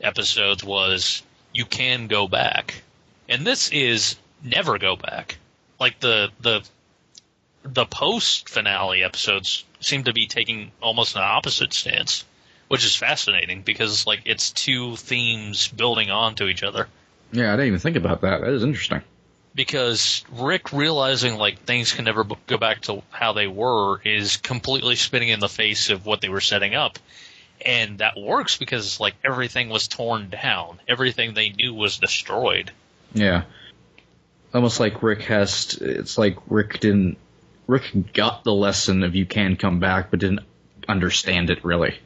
episodes 0.00 0.62
was 0.62 1.22
you 1.52 1.64
can 1.64 2.06
go 2.06 2.28
back, 2.28 2.82
and 3.28 3.46
this 3.46 3.70
is 3.70 4.16
never 4.42 4.78
go 4.78 4.96
back. 4.96 5.38
Like 5.78 6.00
the 6.00 6.30
the 6.40 6.62
the 7.62 7.86
post 7.86 8.48
finale 8.48 9.02
episodes 9.02 9.64
seem 9.80 10.04
to 10.04 10.12
be 10.12 10.26
taking 10.26 10.72
almost 10.80 11.16
an 11.16 11.22
opposite 11.22 11.72
stance, 11.72 12.24
which 12.68 12.84
is 12.84 12.94
fascinating 12.94 13.62
because 13.62 14.06
like 14.06 14.22
it's 14.24 14.50
two 14.50 14.96
themes 14.96 15.68
building 15.68 16.10
onto 16.10 16.46
each 16.46 16.62
other 16.62 16.88
Yeah, 17.32 17.52
I 17.52 17.56
didn't 17.56 17.68
even 17.68 17.78
think 17.80 17.96
about 17.96 18.22
that. 18.22 18.40
That 18.40 18.50
is 18.50 18.62
interesting. 18.62 19.02
Because 19.54 20.24
Rick 20.32 20.72
realizing 20.72 21.36
like 21.36 21.60
things 21.60 21.92
can 21.92 22.04
never 22.04 22.24
b- 22.24 22.36
go 22.46 22.56
back 22.56 22.82
to 22.82 23.02
how 23.10 23.32
they 23.32 23.46
were 23.46 24.00
is 24.02 24.36
completely 24.36 24.96
spinning 24.96 25.28
in 25.30 25.40
the 25.40 25.48
face 25.48 25.90
of 25.90 26.06
what 26.06 26.20
they 26.20 26.28
were 26.28 26.40
setting 26.40 26.74
up. 26.74 26.98
And 27.64 27.98
that 27.98 28.18
works 28.18 28.56
because 28.56 29.00
like 29.00 29.14
everything 29.24 29.68
was 29.68 29.88
torn 29.88 30.30
down. 30.30 30.80
Everything 30.88 31.34
they 31.34 31.50
knew 31.50 31.74
was 31.74 31.98
destroyed. 31.98 32.70
Yeah. 33.12 33.42
Almost 34.54 34.80
like 34.80 35.02
Rick 35.02 35.22
has. 35.22 35.66
t- 35.66 35.84
It's 35.84 36.16
like 36.16 36.36
Rick 36.48 36.80
didn't. 36.80 37.18
Rick 37.66 38.12
got 38.14 38.42
the 38.44 38.52
lesson 38.52 39.02
of 39.04 39.14
you 39.14 39.26
can 39.26 39.56
come 39.56 39.78
back, 39.78 40.10
but 40.10 40.20
didn't 40.20 40.40
understand 40.88 41.50
it 41.50 41.64
really. 41.64 41.98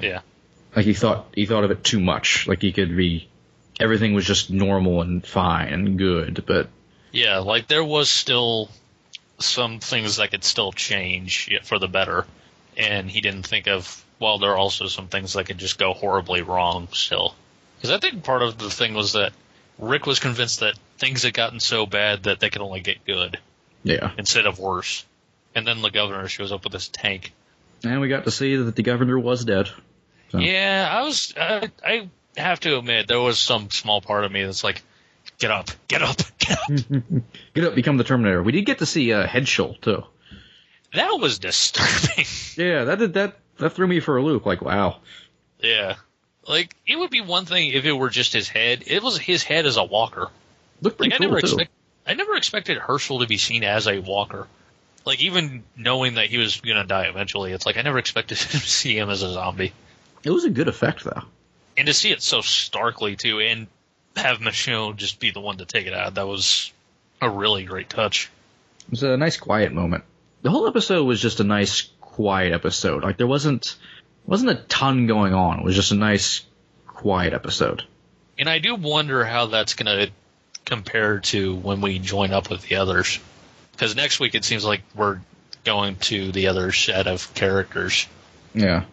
Yeah. 0.00 0.20
Like 0.76 0.84
he 0.84 0.94
thought 0.94 1.26
he 1.34 1.46
thought 1.46 1.64
of 1.64 1.70
it 1.70 1.82
too 1.82 2.00
much. 2.00 2.46
Like 2.46 2.62
he 2.62 2.72
could 2.72 2.96
be. 2.96 3.28
Everything 3.80 4.12
was 4.14 4.24
just 4.26 4.50
normal 4.50 5.02
and 5.02 5.24
fine 5.24 5.72
and 5.72 5.98
good, 5.98 6.44
but 6.46 6.68
Yeah, 7.12 7.38
like 7.38 7.66
there 7.68 7.84
was 7.84 8.10
still 8.10 8.70
some 9.38 9.80
things 9.80 10.16
that 10.16 10.30
could 10.30 10.44
still 10.44 10.72
change 10.72 11.50
for 11.64 11.78
the 11.78 11.88
better. 11.88 12.26
And 12.76 13.10
he 13.10 13.20
didn't 13.20 13.46
think 13.46 13.66
of, 13.66 14.04
well, 14.20 14.38
there 14.38 14.52
are 14.52 14.56
also 14.56 14.86
some 14.86 15.08
things 15.08 15.32
that 15.32 15.46
could 15.46 15.58
just 15.58 15.78
go 15.78 15.92
horribly 15.92 16.42
wrong 16.42 16.88
still. 16.92 17.34
Because 17.76 17.90
I 17.90 17.98
think 17.98 18.24
part 18.24 18.42
of 18.42 18.58
the 18.58 18.70
thing 18.70 18.94
was 18.94 19.12
that 19.12 19.32
Rick 19.78 20.06
was 20.06 20.18
convinced 20.18 20.60
that 20.60 20.74
things 20.98 21.22
had 21.22 21.34
gotten 21.34 21.60
so 21.60 21.86
bad 21.86 22.24
that 22.24 22.40
they 22.40 22.50
could 22.50 22.62
only 22.62 22.80
get 22.80 23.04
good 23.04 23.38
yeah. 23.84 24.12
instead 24.18 24.46
of 24.46 24.58
worse. 24.58 25.04
And 25.54 25.66
then 25.66 25.82
the 25.82 25.90
governor 25.90 26.28
shows 26.28 26.52
up 26.52 26.64
with 26.64 26.72
this 26.72 26.88
tank. 26.88 27.32
And 27.84 28.00
we 28.00 28.08
got 28.08 28.24
to 28.24 28.30
see 28.30 28.56
that 28.56 28.74
the 28.74 28.82
governor 28.82 29.18
was 29.18 29.44
dead. 29.44 29.68
So- 30.30 30.38
Yeah, 30.38 30.88
I 30.90 31.02
was, 31.02 31.34
I, 31.36 31.70
I 31.84 32.08
have 32.36 32.60
to 32.60 32.78
admit, 32.78 33.06
there 33.08 33.20
was 33.20 33.38
some 33.38 33.70
small 33.70 34.00
part 34.00 34.24
of 34.24 34.32
me 34.32 34.44
that's 34.44 34.64
like, 34.64 34.82
get 35.38 35.50
up, 35.50 35.68
get 35.88 36.02
up, 36.02 36.16
get 36.38 36.58
up. 36.58 36.68
Get 37.54 37.64
up, 37.64 37.74
become 37.74 37.96
the 37.96 38.04
Terminator. 38.04 38.42
We 38.42 38.52
did 38.52 38.66
get 38.66 38.78
to 38.78 38.86
see 38.86 39.12
uh, 39.12 39.26
Headshul 39.26 39.80
too. 39.80 40.04
that 40.94 41.10
was 41.20 41.38
disturbing. 41.38 42.24
Yeah, 42.56 42.84
that 42.84 42.98
did 42.98 43.14
that. 43.14 43.36
That 43.58 43.70
threw 43.70 43.86
me 43.86 44.00
for 44.00 44.16
a 44.16 44.22
loop. 44.22 44.44
Like, 44.46 44.60
wow. 44.62 44.96
Yeah. 45.60 45.94
Like, 46.46 46.74
it 46.86 46.96
would 46.98 47.10
be 47.10 47.20
one 47.20 47.44
thing 47.44 47.70
if 47.70 47.84
it 47.84 47.92
were 47.92 48.10
just 48.10 48.32
his 48.32 48.48
head. 48.48 48.82
It 48.86 49.00
was 49.02 49.16
his 49.18 49.44
head 49.44 49.64
as 49.66 49.76
a 49.76 49.84
walker. 49.84 50.28
Looked 50.80 50.98
Like, 51.00 51.10
pretty 51.10 51.14
I 51.14 51.18
cool 51.18 51.26
never 51.28 51.40
too. 51.40 51.46
expect, 51.46 51.70
I 52.06 52.14
never 52.14 52.34
expected 52.36 52.78
Hershel 52.78 53.20
to 53.20 53.26
be 53.28 53.36
seen 53.38 53.62
as 53.64 53.86
a 53.86 54.00
walker. 54.00 54.48
Like, 55.04 55.20
even 55.20 55.62
knowing 55.76 56.14
that 56.14 56.26
he 56.26 56.38
was 56.38 56.60
gonna 56.60 56.84
die 56.84 57.04
eventually, 57.04 57.52
it's 57.52 57.64
like 57.66 57.76
I 57.76 57.82
never 57.82 57.98
expected 57.98 58.38
to 58.38 58.58
see 58.58 58.96
him 58.98 59.08
as 59.10 59.22
a 59.22 59.32
zombie. 59.32 59.72
It 60.24 60.30
was 60.30 60.44
a 60.44 60.50
good 60.50 60.66
effect 60.68 61.04
though. 61.04 61.22
And 61.76 61.86
to 61.86 61.94
see 61.94 62.10
it 62.10 62.22
so 62.22 62.40
starkly, 62.40 63.14
too, 63.14 63.38
and 63.40 63.68
have 64.16 64.38
Michonne 64.38 64.96
just 64.96 65.20
be 65.20 65.30
the 65.30 65.40
one 65.40 65.58
to 65.58 65.64
take 65.64 65.86
it 65.86 65.94
out, 65.94 66.14
that 66.14 66.26
was 66.26 66.72
a 67.20 67.28
really 67.28 67.64
great 67.64 67.88
touch. 67.88 68.30
It 68.86 68.90
was 68.90 69.02
a 69.02 69.16
nice 69.16 69.36
quiet 69.36 69.72
moment. 69.72 70.04
The 70.42 70.50
whole 70.50 70.66
episode 70.66 71.04
was 71.04 71.20
just 71.20 71.40
a 71.40 71.44
nice 71.44 71.88
quiet 72.00 72.52
episode. 72.52 73.02
Like 73.02 73.16
there 73.16 73.26
wasn't 73.26 73.76
wasn't 74.26 74.50
a 74.50 74.56
ton 74.56 75.06
going 75.06 75.34
on. 75.34 75.60
It 75.60 75.64
was 75.64 75.74
just 75.74 75.92
a 75.92 75.96
nice 75.96 76.44
quiet 76.86 77.32
episode. 77.32 77.84
And 78.38 78.48
I 78.48 78.58
do 78.58 78.74
wonder 78.74 79.24
how 79.24 79.46
that's 79.46 79.74
gonna 79.74 80.08
compare 80.64 81.20
to 81.20 81.54
when 81.54 81.80
we 81.80 81.98
join 81.98 82.32
up 82.32 82.50
with 82.50 82.62
the 82.62 82.76
others. 82.76 83.18
Because 83.72 83.96
next 83.96 84.20
week 84.20 84.34
it 84.34 84.44
seems 84.44 84.64
like 84.64 84.82
we're 84.94 85.20
going 85.64 85.96
to 85.96 86.32
the 86.32 86.48
other 86.48 86.72
set 86.72 87.06
of 87.06 87.32
characters. 87.34 88.06
Yeah. 88.54 88.84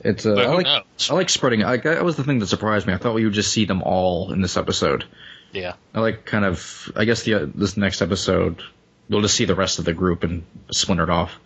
It's 0.00 0.26
uh, 0.26 0.34
I 0.34 0.46
like 0.46 0.66
knows? 0.66 1.10
I 1.10 1.14
like 1.14 1.28
spreading. 1.28 1.60
Like 1.60 1.82
that 1.82 2.04
was 2.04 2.16
the 2.16 2.24
thing 2.24 2.38
that 2.38 2.46
surprised 2.46 2.86
me. 2.86 2.92
I 2.94 2.96
thought 2.96 3.14
we 3.14 3.24
would 3.24 3.34
just 3.34 3.52
see 3.52 3.64
them 3.64 3.82
all 3.82 4.32
in 4.32 4.40
this 4.40 4.56
episode. 4.56 5.04
Yeah. 5.52 5.74
I 5.94 6.00
like 6.00 6.24
kind 6.24 6.44
of. 6.44 6.90
I 6.96 7.04
guess 7.04 7.22
the 7.24 7.34
uh, 7.34 7.46
this 7.54 7.76
next 7.76 8.02
episode 8.02 8.62
we'll 9.08 9.22
just 9.22 9.34
see 9.34 9.44
the 9.44 9.54
rest 9.54 9.78
of 9.78 9.84
the 9.84 9.92
group 9.92 10.22
and 10.22 10.44
splintered 10.70 11.10
off. 11.10 11.38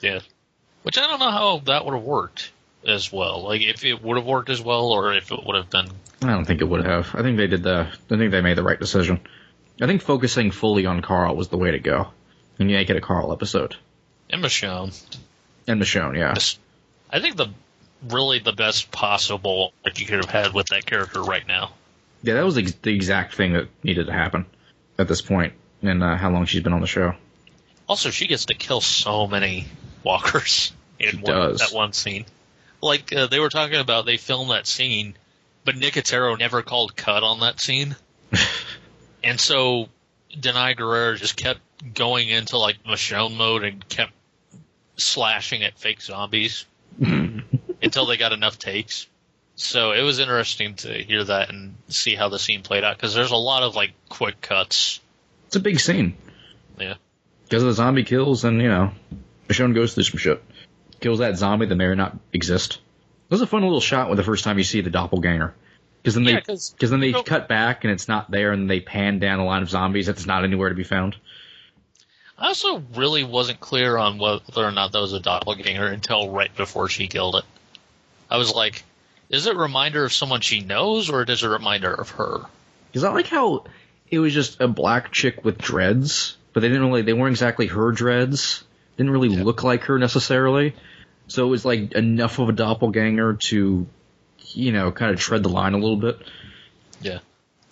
Yeah. 0.00 0.20
Which 0.84 0.98
I 0.98 1.06
don't 1.06 1.18
know 1.18 1.30
how 1.30 1.58
that 1.66 1.84
would 1.84 1.94
have 1.94 2.04
worked 2.04 2.50
as 2.86 3.12
well. 3.12 3.42
Like 3.42 3.60
if 3.60 3.84
it 3.84 4.02
would 4.02 4.16
have 4.16 4.26
worked 4.26 4.50
as 4.50 4.60
well 4.62 4.92
or 4.92 5.12
if 5.14 5.30
it 5.30 5.44
would 5.44 5.56
have 5.56 5.70
been 5.70 5.88
I 6.22 6.32
don't 6.32 6.44
think 6.44 6.60
it 6.60 6.68
would 6.68 6.84
have. 6.84 7.14
I 7.14 7.22
think 7.22 7.36
they 7.36 7.46
did 7.48 7.62
the. 7.62 7.88
I 8.10 8.16
think 8.16 8.30
they 8.30 8.40
made 8.40 8.56
the 8.56 8.62
right 8.62 8.78
decision. 8.78 9.20
I 9.80 9.86
think 9.86 10.02
focusing 10.02 10.50
fully 10.50 10.86
on 10.86 11.02
Carl 11.02 11.34
was 11.34 11.48
the 11.48 11.56
way 11.56 11.72
to 11.72 11.78
go, 11.78 12.08
and 12.58 12.70
you 12.70 12.76
make 12.76 12.90
it 12.90 12.96
a 12.96 13.00
Carl 13.00 13.32
episode 13.32 13.76
and 14.30 14.42
Michonne. 14.42 14.92
and 15.66 15.80
Michonne. 15.80 16.16
Yeah, 16.16 16.34
I 17.10 17.20
think 17.20 17.36
the 17.36 17.48
really 18.08 18.38
the 18.38 18.52
best 18.52 18.90
possible 18.90 19.72
like 19.84 20.00
you 20.00 20.06
could 20.06 20.16
have 20.16 20.30
had 20.30 20.52
with 20.52 20.66
that 20.68 20.86
character 20.86 21.22
right 21.22 21.46
now. 21.46 21.72
yeah, 22.22 22.34
that 22.34 22.44
was 22.44 22.58
ex- 22.58 22.72
the 22.82 22.94
exact 22.94 23.34
thing 23.34 23.52
that 23.52 23.68
needed 23.82 24.06
to 24.06 24.12
happen 24.12 24.46
at 24.98 25.08
this 25.08 25.20
point, 25.20 25.52
and 25.82 26.02
uh, 26.02 26.16
how 26.16 26.30
long 26.30 26.46
she's 26.46 26.62
been 26.62 26.72
on 26.72 26.80
the 26.80 26.86
show. 26.86 27.14
Also, 27.88 28.10
she 28.10 28.26
gets 28.26 28.46
to 28.46 28.54
kill 28.54 28.80
so 28.80 29.26
many 29.26 29.66
walkers 30.02 30.72
in 30.98 31.20
one, 31.20 31.56
that 31.56 31.70
one 31.72 31.92
scene. 31.92 32.24
Like 32.80 33.12
uh, 33.12 33.26
they 33.26 33.38
were 33.38 33.48
talking 33.48 33.78
about, 33.78 34.06
they 34.06 34.16
filmed 34.16 34.50
that 34.50 34.66
scene, 34.66 35.14
but 35.64 35.76
Nicotero 35.76 36.38
never 36.38 36.62
called 36.62 36.96
cut 36.96 37.22
on 37.22 37.40
that 37.40 37.60
scene, 37.60 37.96
and 39.24 39.40
so 39.40 39.88
Danai 40.34 40.76
Gurira 40.76 41.16
just 41.16 41.36
kept 41.36 41.60
going 41.94 42.28
into 42.28 42.58
like 42.58 42.82
Michonne 42.84 43.36
mode 43.36 43.64
and 43.64 43.88
kept 43.88 44.12
slashing 44.96 45.62
at 45.64 45.78
fake 45.78 46.00
zombies 46.00 46.66
until 47.82 48.06
they 48.06 48.16
got 48.16 48.32
enough 48.32 48.58
takes. 48.58 49.06
So 49.56 49.92
it 49.92 50.02
was 50.02 50.18
interesting 50.18 50.74
to 50.76 50.92
hear 51.02 51.24
that 51.24 51.50
and 51.50 51.74
see 51.88 52.14
how 52.14 52.28
the 52.28 52.38
scene 52.38 52.62
played 52.62 52.84
out 52.84 52.96
because 52.96 53.14
there's 53.14 53.30
a 53.32 53.36
lot 53.36 53.62
of 53.62 53.74
like 53.74 53.92
quick 54.08 54.40
cuts. 54.40 55.00
It's 55.46 55.56
a 55.56 55.60
big 55.60 55.78
scene 55.80 56.16
Yeah. 56.80 56.94
because 57.44 57.62
of 57.62 57.68
the 57.68 57.74
zombie 57.74 58.04
kills, 58.04 58.44
and 58.44 58.60
you 58.62 58.68
know, 58.68 58.92
Michonne 59.48 59.74
goes 59.74 59.94
through 59.94 60.04
some 60.04 60.18
shit, 60.18 60.42
kills 61.00 61.18
that 61.18 61.36
zombie 61.36 61.66
that 61.66 61.74
may 61.76 61.84
or 61.84 61.94
not 61.96 62.16
exist. 62.32 62.74
It 62.74 63.30
was 63.34 63.42
a 63.42 63.46
fun 63.46 63.62
little 63.62 63.80
shot 63.80 64.08
with 64.08 64.16
the 64.16 64.24
first 64.24 64.44
time 64.44 64.56
you 64.58 64.64
see 64.64 64.80
the 64.80 64.90
doppelganger. 64.90 65.54
Because 66.02 66.14
then 66.14 66.24
Yeah, 66.24 66.34
they, 66.36 66.40
'cause- 66.40 66.70
because 66.70 66.90
then 66.90 67.00
they 67.00 67.08
you 67.08 67.12
know- 67.12 67.22
cut 67.22 67.46
back 67.48 67.84
and 67.84 67.92
it's 67.92 68.08
not 68.08 68.30
there, 68.30 68.52
and 68.52 68.68
they 68.68 68.80
pan 68.80 69.18
down 69.18 69.38
a 69.38 69.44
line 69.44 69.62
of 69.62 69.70
zombies 69.70 70.06
that's 70.06 70.26
not 70.26 70.44
anywhere 70.44 70.70
to 70.70 70.74
be 70.74 70.82
found. 70.84 71.16
I 72.38 72.48
also 72.48 72.78
really 72.94 73.22
wasn't 73.22 73.60
clear 73.60 73.96
on 73.96 74.18
whether 74.18 74.40
or 74.56 74.72
not 74.72 74.92
that 74.92 74.98
was 74.98 75.12
a 75.12 75.20
doppelganger 75.20 75.86
until 75.86 76.30
right 76.30 76.54
before 76.56 76.88
she 76.88 77.06
killed 77.06 77.36
it. 77.36 77.44
I 78.32 78.38
was 78.38 78.54
like, 78.54 78.82
is 79.28 79.46
it 79.46 79.54
a 79.54 79.58
reminder 79.58 80.04
of 80.06 80.12
someone 80.12 80.40
she 80.40 80.60
knows 80.60 81.10
or 81.10 81.22
is 81.22 81.42
it 81.42 81.46
a 81.46 81.50
reminder 81.50 81.92
of 81.92 82.08
her? 82.12 82.40
Is 82.94 83.02
that 83.02 83.12
like 83.12 83.26
how 83.26 83.64
it 84.10 84.18
was 84.18 84.32
just 84.32 84.58
a 84.58 84.68
black 84.68 85.12
chick 85.12 85.44
with 85.44 85.58
dreads, 85.58 86.38
but 86.54 86.60
they 86.60 86.68
didn't 86.68 86.86
really, 86.86 87.02
they 87.02 87.12
weren't 87.12 87.32
exactly 87.32 87.66
her 87.66 87.92
dreads. 87.92 88.64
Didn't 88.96 89.12
really 89.12 89.28
Yeah. 89.28 89.42
look 89.42 89.62
like 89.62 89.82
her 89.84 89.98
necessarily. 89.98 90.74
So 91.28 91.46
it 91.46 91.50
was 91.50 91.66
like 91.66 91.92
enough 91.92 92.38
of 92.38 92.48
a 92.48 92.52
doppelganger 92.52 93.34
to, 93.48 93.86
you 94.54 94.72
know, 94.72 94.92
kind 94.92 95.12
of 95.12 95.20
tread 95.20 95.42
the 95.42 95.50
line 95.50 95.74
a 95.74 95.78
little 95.78 95.96
bit. 95.98 96.18
Yeah. 97.02 97.18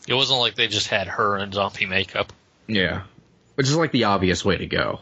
It 0.07 0.15
wasn't 0.15 0.41
like 0.41 0.57
they 0.57 0.69
just 0.69 0.89
had 0.89 1.09
her 1.09 1.39
in 1.39 1.53
zombie 1.53 1.87
makeup. 1.87 2.35
Yeah. 2.67 3.05
Which 3.55 3.67
is 3.67 3.77
like 3.77 3.93
the 3.93 4.05
obvious 4.05 4.45
way 4.45 4.59
to 4.59 4.67
go. 4.67 5.01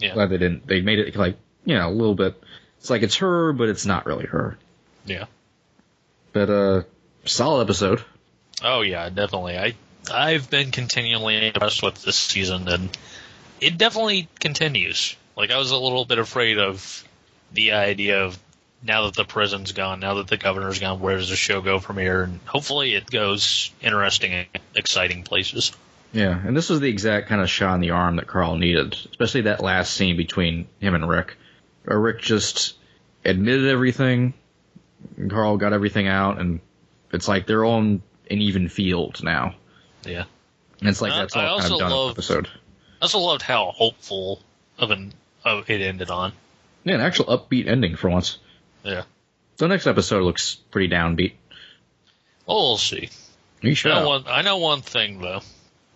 Yeah. 0.00 0.14
Glad 0.14 0.30
they 0.30 0.38
didn't, 0.38 0.66
they 0.66 0.80
made 0.80 0.98
it 0.98 1.14
like, 1.14 1.36
you 1.64 1.76
know, 1.76 1.88
a 1.88 1.94
little 1.94 2.16
bit, 2.16 2.42
it's 2.78 2.90
like 2.90 3.02
it's 3.02 3.16
her, 3.16 3.52
but 3.52 3.68
it's 3.68 3.86
not 3.86 4.04
really 4.06 4.26
her. 4.26 4.58
Yeah. 5.06 5.26
But, 6.32 6.50
uh, 6.50 6.82
solid 7.24 7.62
episode. 7.62 8.04
Oh 8.62 8.82
yeah, 8.82 9.08
definitely. 9.08 9.58
I 9.58 9.74
I've 10.10 10.48
been 10.48 10.70
continually 10.70 11.48
impressed 11.48 11.82
with 11.82 12.02
this 12.02 12.16
season 12.16 12.68
and 12.68 12.96
it 13.60 13.76
definitely 13.78 14.28
continues. 14.40 15.16
Like 15.36 15.50
I 15.50 15.58
was 15.58 15.70
a 15.70 15.76
little 15.76 16.04
bit 16.04 16.18
afraid 16.18 16.58
of 16.58 17.06
the 17.52 17.72
idea 17.72 18.24
of 18.24 18.38
now 18.82 19.06
that 19.06 19.14
the 19.14 19.24
prison's 19.24 19.72
gone, 19.72 20.00
now 20.00 20.14
that 20.14 20.28
the 20.28 20.36
governor's 20.36 20.78
gone, 20.78 21.00
where 21.00 21.16
does 21.16 21.30
the 21.30 21.36
show 21.36 21.60
go 21.60 21.78
from 21.78 21.98
here? 21.98 22.22
And 22.22 22.40
hopefully 22.46 22.94
it 22.94 23.10
goes 23.10 23.72
interesting 23.80 24.32
and 24.32 24.62
exciting 24.74 25.22
places. 25.22 25.72
Yeah, 26.12 26.40
and 26.46 26.56
this 26.56 26.70
was 26.70 26.80
the 26.80 26.88
exact 26.88 27.28
kind 27.28 27.42
of 27.42 27.50
shot 27.50 27.74
in 27.74 27.80
the 27.80 27.90
arm 27.90 28.16
that 28.16 28.26
Carl 28.26 28.56
needed, 28.56 28.96
especially 29.10 29.42
that 29.42 29.60
last 29.62 29.92
scene 29.92 30.16
between 30.16 30.68
him 30.80 30.94
and 30.94 31.08
Rick. 31.08 31.36
Rick 31.84 32.20
just 32.20 32.74
admitted 33.24 33.68
everything, 33.68 34.34
and 35.16 35.30
Carl 35.30 35.56
got 35.56 35.72
everything 35.72 36.08
out, 36.08 36.40
and 36.40 36.60
it's 37.12 37.28
like 37.28 37.46
they're 37.46 37.64
on 37.64 38.02
an 38.30 38.40
even 38.40 38.68
field 38.68 39.22
now. 39.22 39.54
Yeah. 40.04 40.24
And 40.80 40.88
it's 40.88 41.00
like 41.00 41.12
that's 41.12 41.34
I 41.34 41.46
all 41.46 41.60
kind 41.60 41.72
also 41.72 41.74
of 41.74 41.80
done 41.80 41.92
in 41.92 42.06
the 42.06 42.10
episode. 42.12 42.48
I 43.00 43.04
also 43.04 43.18
loved 43.18 43.42
how 43.42 43.70
hopeful 43.70 44.40
of 44.78 44.90
an 44.90 45.12
of 45.44 45.68
it 45.70 45.80
ended 45.80 46.10
on. 46.10 46.32
Yeah, 46.84 46.94
an 46.94 47.00
actual 47.00 47.26
upbeat 47.26 47.66
ending 47.66 47.96
for 47.96 48.10
once. 48.10 48.38
Yeah. 48.84 49.02
So 49.58 49.66
next 49.66 49.86
episode 49.86 50.22
looks 50.22 50.54
pretty 50.54 50.88
downbeat. 50.88 51.32
Well, 52.46 52.58
we'll 52.58 52.76
see. 52.76 53.08
You 53.62 53.74
I 53.84 53.88
know 53.88 54.08
one. 54.08 54.24
I 54.28 54.42
know 54.42 54.58
one 54.58 54.82
thing 54.82 55.20
though. 55.20 55.40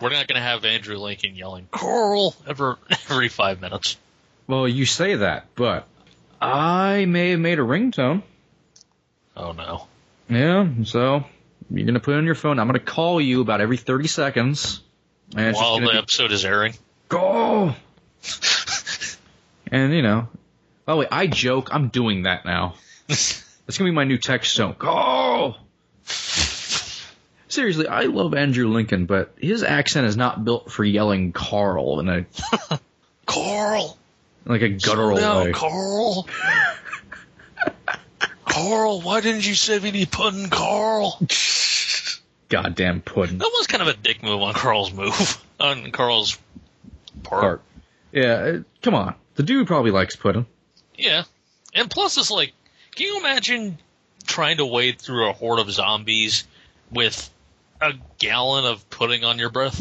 We're 0.01 0.09
not 0.09 0.27
going 0.27 0.37
to 0.37 0.43
have 0.43 0.65
Andrew 0.65 0.97
Lincoln 0.97 1.37
yelling 1.37 1.69
"Carl" 1.71 2.35
ever 2.49 2.79
every 2.91 3.29
five 3.29 3.61
minutes. 3.61 3.97
Well, 4.47 4.67
you 4.67 4.87
say 4.87 5.17
that, 5.17 5.47
but 5.55 5.87
I 6.41 7.05
may 7.05 7.31
have 7.31 7.41
made 7.41 7.59
a 7.59 7.63
ringtone. 7.63 8.23
Oh 9.43 9.53
no. 9.53 9.87
Yeah, 10.29 10.69
so 10.85 11.25
you're 11.71 11.87
gonna 11.87 11.99
put 12.01 12.15
it 12.15 12.19
on 12.19 12.25
your 12.27 12.35
phone. 12.35 12.59
I'm 12.59 12.67
gonna 12.67 12.79
call 12.79 13.21
you 13.21 13.41
about 13.41 13.61
every 13.61 13.77
30 13.79 14.07
seconds. 14.07 14.83
And 15.35 15.57
While 15.57 15.81
the 15.81 15.87
be, 15.93 15.97
episode 15.97 16.31
is 16.33 16.45
airing. 16.45 16.75
go. 17.09 17.75
and 19.73 19.95
you 19.95 20.03
know, 20.03 20.29
by 20.85 20.93
the 20.93 20.99
way, 20.99 21.07
I 21.11 21.27
joke. 21.27 21.71
I'm 21.73 21.89
doing 21.89 22.25
that 22.25 22.45
now. 22.45 22.75
That's 23.09 23.79
gonna 23.79 23.91
be 23.91 23.95
my 23.95 24.05
new 24.05 24.19
text 24.19 24.55
tone. 24.57 24.75
Go. 24.79 25.55
Seriously, 27.49 27.89
I 27.89 28.03
love 28.03 28.35
Andrew 28.35 28.69
Lincoln, 28.69 29.07
but 29.07 29.35
his 29.39 29.63
accent 29.65 30.07
is 30.07 30.17
not 30.17 30.45
built 30.45 30.71
for 30.71 30.85
yelling 30.85 31.33
Carl 31.33 31.99
in 32.01 32.09
a 32.09 32.27
Carl. 33.27 33.97
like 34.45 34.63
a 34.63 34.69
guttural 34.69 35.17
Slow 35.17 35.21
down, 35.21 35.45
way. 35.47 35.53
Carl. 35.53 36.29
Carl, 38.51 39.01
why 39.01 39.21
didn't 39.21 39.47
you 39.47 39.55
save 39.55 39.85
any 39.85 40.07
pudding, 40.07 40.51
Carl? 40.51 41.21
Goddamn 42.49 43.01
pudding. 43.01 43.39
That 43.39 43.51
was 43.57 43.69
kind 43.69 43.81
of 43.81 43.87
a 43.87 43.97
dick 43.97 44.25
move 44.25 44.43
on 44.43 44.55
Carl's 44.55 44.93
move 44.93 45.45
on 45.61 45.93
Carl's 45.93 46.37
part. 47.23 47.41
Part. 47.41 47.63
Yeah, 48.11 48.33
uh, 48.33 48.59
come 48.83 48.97
on. 48.97 49.15
The 49.37 49.45
dude 49.45 49.69
probably 49.69 49.93
likes 49.93 50.17
pudding. 50.17 50.47
Yeah, 50.97 51.23
and 51.75 51.89
plus 51.89 52.19
it's 52.19 52.31
like, 52.31 52.53
can 52.97 53.07
you 53.07 53.21
imagine 53.21 53.79
trying 54.27 54.57
to 54.57 54.67
wade 54.67 55.01
through 55.01 55.31
a 55.31 55.33
horde 55.33 55.61
of 55.61 55.71
zombies 55.71 56.45
with 56.91 57.31
a 57.81 57.93
gallon 58.19 58.65
of 58.65 58.91
pudding 58.91 59.25
on 59.25 59.39
your 59.39 59.51
breath? 59.51 59.81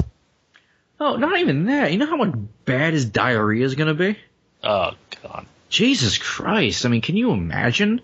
Oh, 1.00 1.16
not 1.16 1.40
even 1.40 1.66
that. 1.66 1.92
You 1.92 1.98
know 1.98 2.06
how 2.06 2.18
much 2.18 2.36
bad 2.66 2.94
his 2.94 3.06
diarrhea 3.06 3.66
is 3.66 3.74
gonna 3.74 3.96
be? 3.96 4.16
Oh 4.64 4.92
god. 5.24 5.48
Jesus 5.70 6.20
Christ. 6.20 6.86
I 6.86 6.90
mean, 6.90 7.02
can 7.02 7.18
you 7.18 7.32
imagine? 7.32 8.02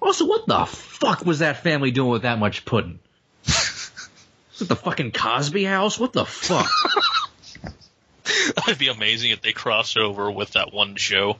Also, 0.00 0.26
what 0.26 0.46
the 0.46 0.64
fuck 0.64 1.24
was 1.24 1.40
that 1.40 1.62
family 1.62 1.90
doing 1.90 2.10
with 2.10 2.22
that 2.22 2.38
much 2.38 2.64
pudding? 2.64 2.98
Is 3.46 4.62
it 4.62 4.68
the 4.68 4.76
fucking 4.76 5.12
Cosby 5.12 5.64
house? 5.64 5.98
What 5.98 6.12
the 6.12 6.24
fuck? 6.24 6.70
That'd 8.56 8.78
be 8.78 8.88
amazing 8.88 9.30
if 9.30 9.42
they 9.42 9.52
crossed 9.52 9.96
over 9.96 10.30
with 10.30 10.52
that 10.52 10.72
one 10.72 10.96
show, 10.96 11.36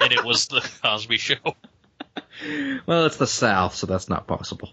and 0.00 0.12
it 0.12 0.24
was 0.24 0.46
the 0.46 0.66
Cosby 0.82 1.18
Show. 1.18 1.36
well, 2.86 3.06
it's 3.06 3.16
the 3.16 3.26
South, 3.26 3.74
so 3.74 3.86
that's 3.86 4.08
not 4.08 4.26
possible. 4.26 4.70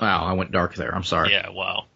Wow, 0.00 0.24
I 0.24 0.34
went 0.34 0.52
dark 0.52 0.74
there. 0.74 0.94
I'm 0.94 1.04
sorry. 1.04 1.32
Yeah, 1.32 1.50
wow. 1.50 1.86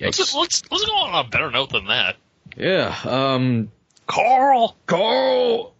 Yikes. 0.00 0.18
Let's 0.18 0.34
let's 0.34 0.62
let's 0.70 0.84
go 0.84 0.92
on 0.92 1.26
a 1.26 1.28
better 1.28 1.50
note 1.50 1.70
than 1.70 1.86
that. 1.86 2.16
Yeah, 2.56 2.94
um, 3.04 3.70
Carl. 4.06 4.76
Carl! 4.86 5.74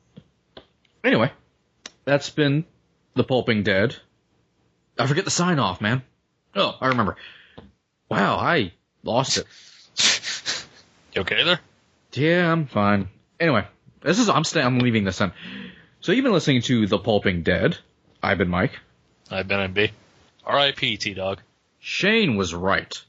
Anyway, 1.05 1.31
that's 2.05 2.31
been 2.31 2.65
The 3.21 3.25
Pulping 3.25 3.65
Dead. 3.65 3.95
I 4.99 5.07
forget 5.07 5.27
the 5.27 5.31
sign 5.31 5.59
off, 5.59 5.83
man. 5.83 6.01
Oh, 6.57 6.75
I 6.81 6.87
remember. 6.87 7.17
Wow, 8.09 8.37
I 8.37 8.73
lost 9.03 9.37
it. 9.37 9.47
You 11.15 11.23
okay 11.23 11.43
there? 11.43 11.61
Yeah, 12.15 12.51
I'm 12.51 12.67
fine. 12.67 13.09
Anyway, 13.39 13.67
this 14.01 14.21
is 14.21 14.31
I'm 14.31 14.45
staying. 14.45 14.65
I'm 14.65 14.79
leaving 14.79 15.05
this 15.05 15.21
in. 15.21 15.33
So 16.01 16.13
you've 16.13 16.23
been 16.23 16.33
listening 16.33 16.63
to 16.63 16.87
The 16.87 16.99
Pulping 16.99 17.43
Dead. 17.43 17.77
I've 18.23 18.39
been 18.39 18.49
Mike. 18.49 18.79
I've 19.31 19.49
been 19.49 19.75
MB. 19.75 19.91
R.I.P. 20.47 20.97
T 20.97 21.13
Dog. 21.13 21.43
Shane 21.81 22.37
was 22.37 22.55
right. 22.55 23.03